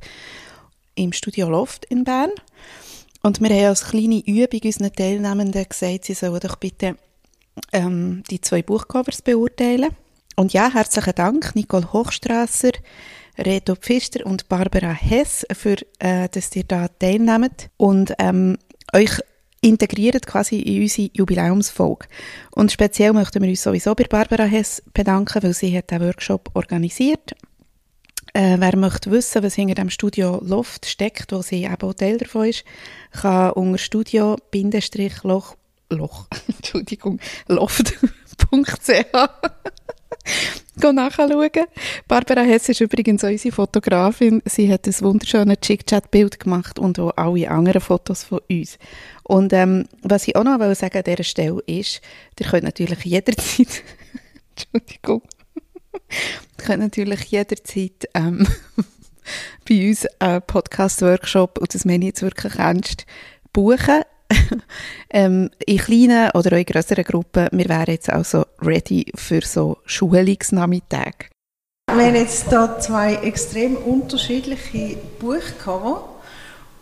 [0.95, 2.31] im Studio Loft in Bern.
[3.21, 6.95] Und wir haben als kleine Übung unseren Teilnehmenden gesagt, sie sollen doch bitte
[7.71, 9.91] ähm, die zwei Buchcovers beurteilen.
[10.35, 12.71] Und ja, herzlichen Dank, Nicole Hochstrasser,
[13.37, 18.57] Reto Pfister und Barbara Hess, für, äh, dass ihr da teilnehmt und ähm,
[18.93, 19.19] euch
[19.61, 22.07] integriert quasi in unsere Jubiläumsfolge.
[22.51, 26.49] Und speziell möchten wir uns sowieso bei Barbara Hess bedanken, weil sie hat den Workshop
[26.53, 27.33] organisiert.
[28.33, 32.17] Äh, wer möchte wissen, was hinter dem Studio Loft steckt, wo sie eben auch Teil
[32.17, 32.65] davon ist,
[33.11, 35.55] kann unter Studio-Loch,
[35.89, 38.05] Loch, Entschuldigung, Loft.ch
[40.79, 41.49] Gehen nachschauen.
[42.07, 44.41] Barbara Hess ist übrigens unsere Fotografin.
[44.45, 48.79] Sie hat ein wunderschönes Chick-Chat-Bild gemacht und auch alle anderen Fotos von uns.
[49.23, 52.01] Und ähm, was ich auch noch will sagen an dieser Stelle ist,
[52.39, 53.83] ihr könnt natürlich jederzeit,
[54.55, 55.21] Entschuldigung,
[55.93, 58.47] ihr könnt natürlich jederzeit ähm,
[59.67, 63.05] bei uns einen Podcast-Workshop, und das meine ich jetzt wirklich ernst,
[63.51, 64.03] buchen.
[65.09, 67.47] ähm, in kleinen oder auch in grösseren Gruppen.
[67.51, 71.29] Wir wären jetzt also ready für so Schulungsnachmittage.
[71.87, 76.09] Wir haben jetzt hier zwei extrem unterschiedliche Buchcover.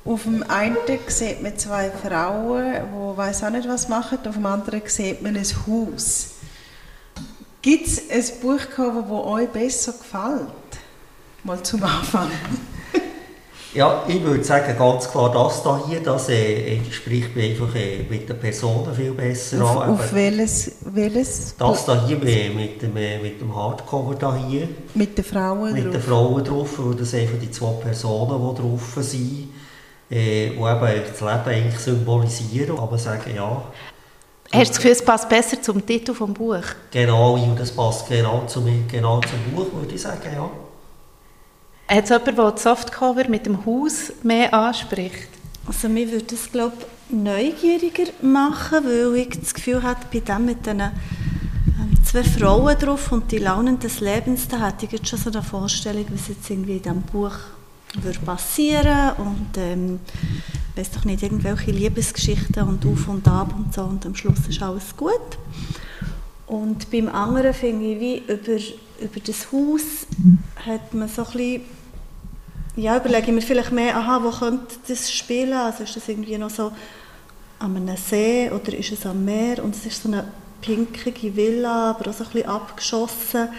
[0.03, 4.19] Auf dem einen sieht man zwei Frauen, die weiß auch nicht was machen.
[4.25, 6.31] Auf dem anderen sieht man ein Haus.
[7.61, 10.47] Gibt es ein Buchcover, das euch besser gefällt?
[11.43, 12.31] Mal zum Anfang.
[13.73, 17.73] Ja, ich würde sagen, ganz klar, das da hier, das äh, äh, spricht mich einfach
[17.73, 19.91] äh, mit den Personen viel besser Auf, an.
[19.91, 24.67] auf welches, welches das da hier äh, mit dem, äh, mit dem Hardcover da hier,
[24.93, 26.03] mit den Frauen mit den drauf?
[26.03, 29.47] Frauen drauf, weil das einfach die zwei Personen, die drauf sind,
[30.09, 33.63] äh, die eben das Leben eigentlich symbolisieren, man sagen, ja.
[34.51, 36.63] Hast du das Gefühl, es passt besser zum Titel des Buch?
[36.91, 40.49] Genau, und das passt genau, zu mir, genau zum Buch, würde ich sagen, ja.
[41.91, 45.27] Hat es jemanden, der das Softcover mit dem Haus mehr anspricht?
[45.67, 46.77] Also mir würde das, glaube
[47.09, 50.91] neugieriger machen, weil ich das Gefühl habe, bei dem mit diesen ähm,
[52.05, 55.43] zwei Frauen drauf und die Launen des Lebens, da hätte ich jetzt schon so eine
[55.43, 57.35] Vorstellung, was jetzt irgendwie in diesem Buch
[58.01, 59.99] würde passieren und ähm,
[60.77, 64.63] weiß doch nicht, irgendwelche Liebesgeschichten und auf und ab und so und am Schluss ist
[64.63, 65.37] alles gut.
[66.47, 68.61] Und beim anderen finde ich, wie über,
[69.01, 70.07] über das Haus
[70.65, 71.80] hat man so ein bisschen,
[72.75, 75.53] ja, überlege ich mir vielleicht mehr, aha, wo könnte das spielen?
[75.53, 76.71] Also ist das irgendwie noch so
[77.59, 79.63] an einem See oder ist es am Meer?
[79.63, 80.25] Und es ist so eine
[80.61, 83.49] pinkige Villa, aber auch so ein bisschen abgeschossen.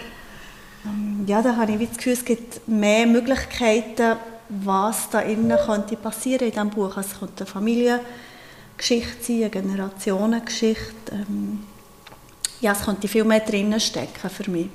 [0.85, 4.17] Ähm, ja, da habe ich das Gefühl, es gibt mehr Möglichkeiten,
[4.49, 6.97] was da innen könnte passieren in diesem Buch.
[6.97, 11.13] Also es könnte eine Familiengeschichte sein, eine Generationengeschichte.
[11.13, 11.65] Ähm,
[12.61, 14.69] ja, es könnte viel mehr drinnen stecken für mich.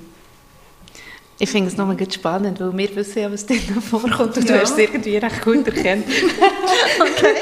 [1.40, 4.56] Ich finde es nochmal spannend, weil wir wissen ja, was drin vorkommt und ja.
[4.56, 6.04] du hast es irgendwie recht gut erkannt.
[7.00, 7.34] okay.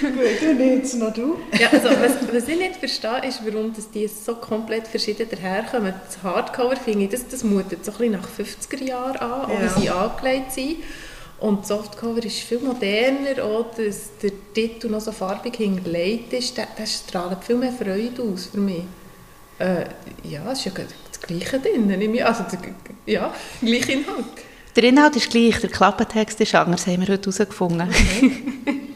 [0.00, 1.36] gut, und jetzt noch du.
[1.58, 5.92] ja, also, was, was ich nicht verstehe, ist, warum das die so komplett verschieden daherkommen.
[6.06, 9.60] Das Hardcover finde ich, das, das mutet so ein bisschen nach 50er Jahren an, auch
[9.60, 9.76] ja.
[9.76, 10.76] wie sie angelegt sind.
[11.38, 16.56] Und das Softcover ist viel moderner, auch dass der Titel noch so farbig hingelegt ist,
[16.56, 18.84] das, das strahlt viel mehr Freude aus für mich.
[19.58, 19.84] Äh,
[20.22, 20.72] ja, es ist ja
[21.20, 22.22] das Gleiche drin.
[22.22, 22.44] Also,
[23.06, 24.24] ja, gleicher Inhalt.
[24.74, 27.88] Der Inhalt ist gleich, der Klappentext ist anders, haben wir heute herausgefunden.
[27.88, 28.32] Okay.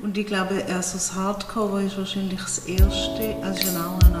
[0.00, 4.14] Und ich glaube, also das Hardcover ist wahrscheinlich das erste, also ist ein auch ein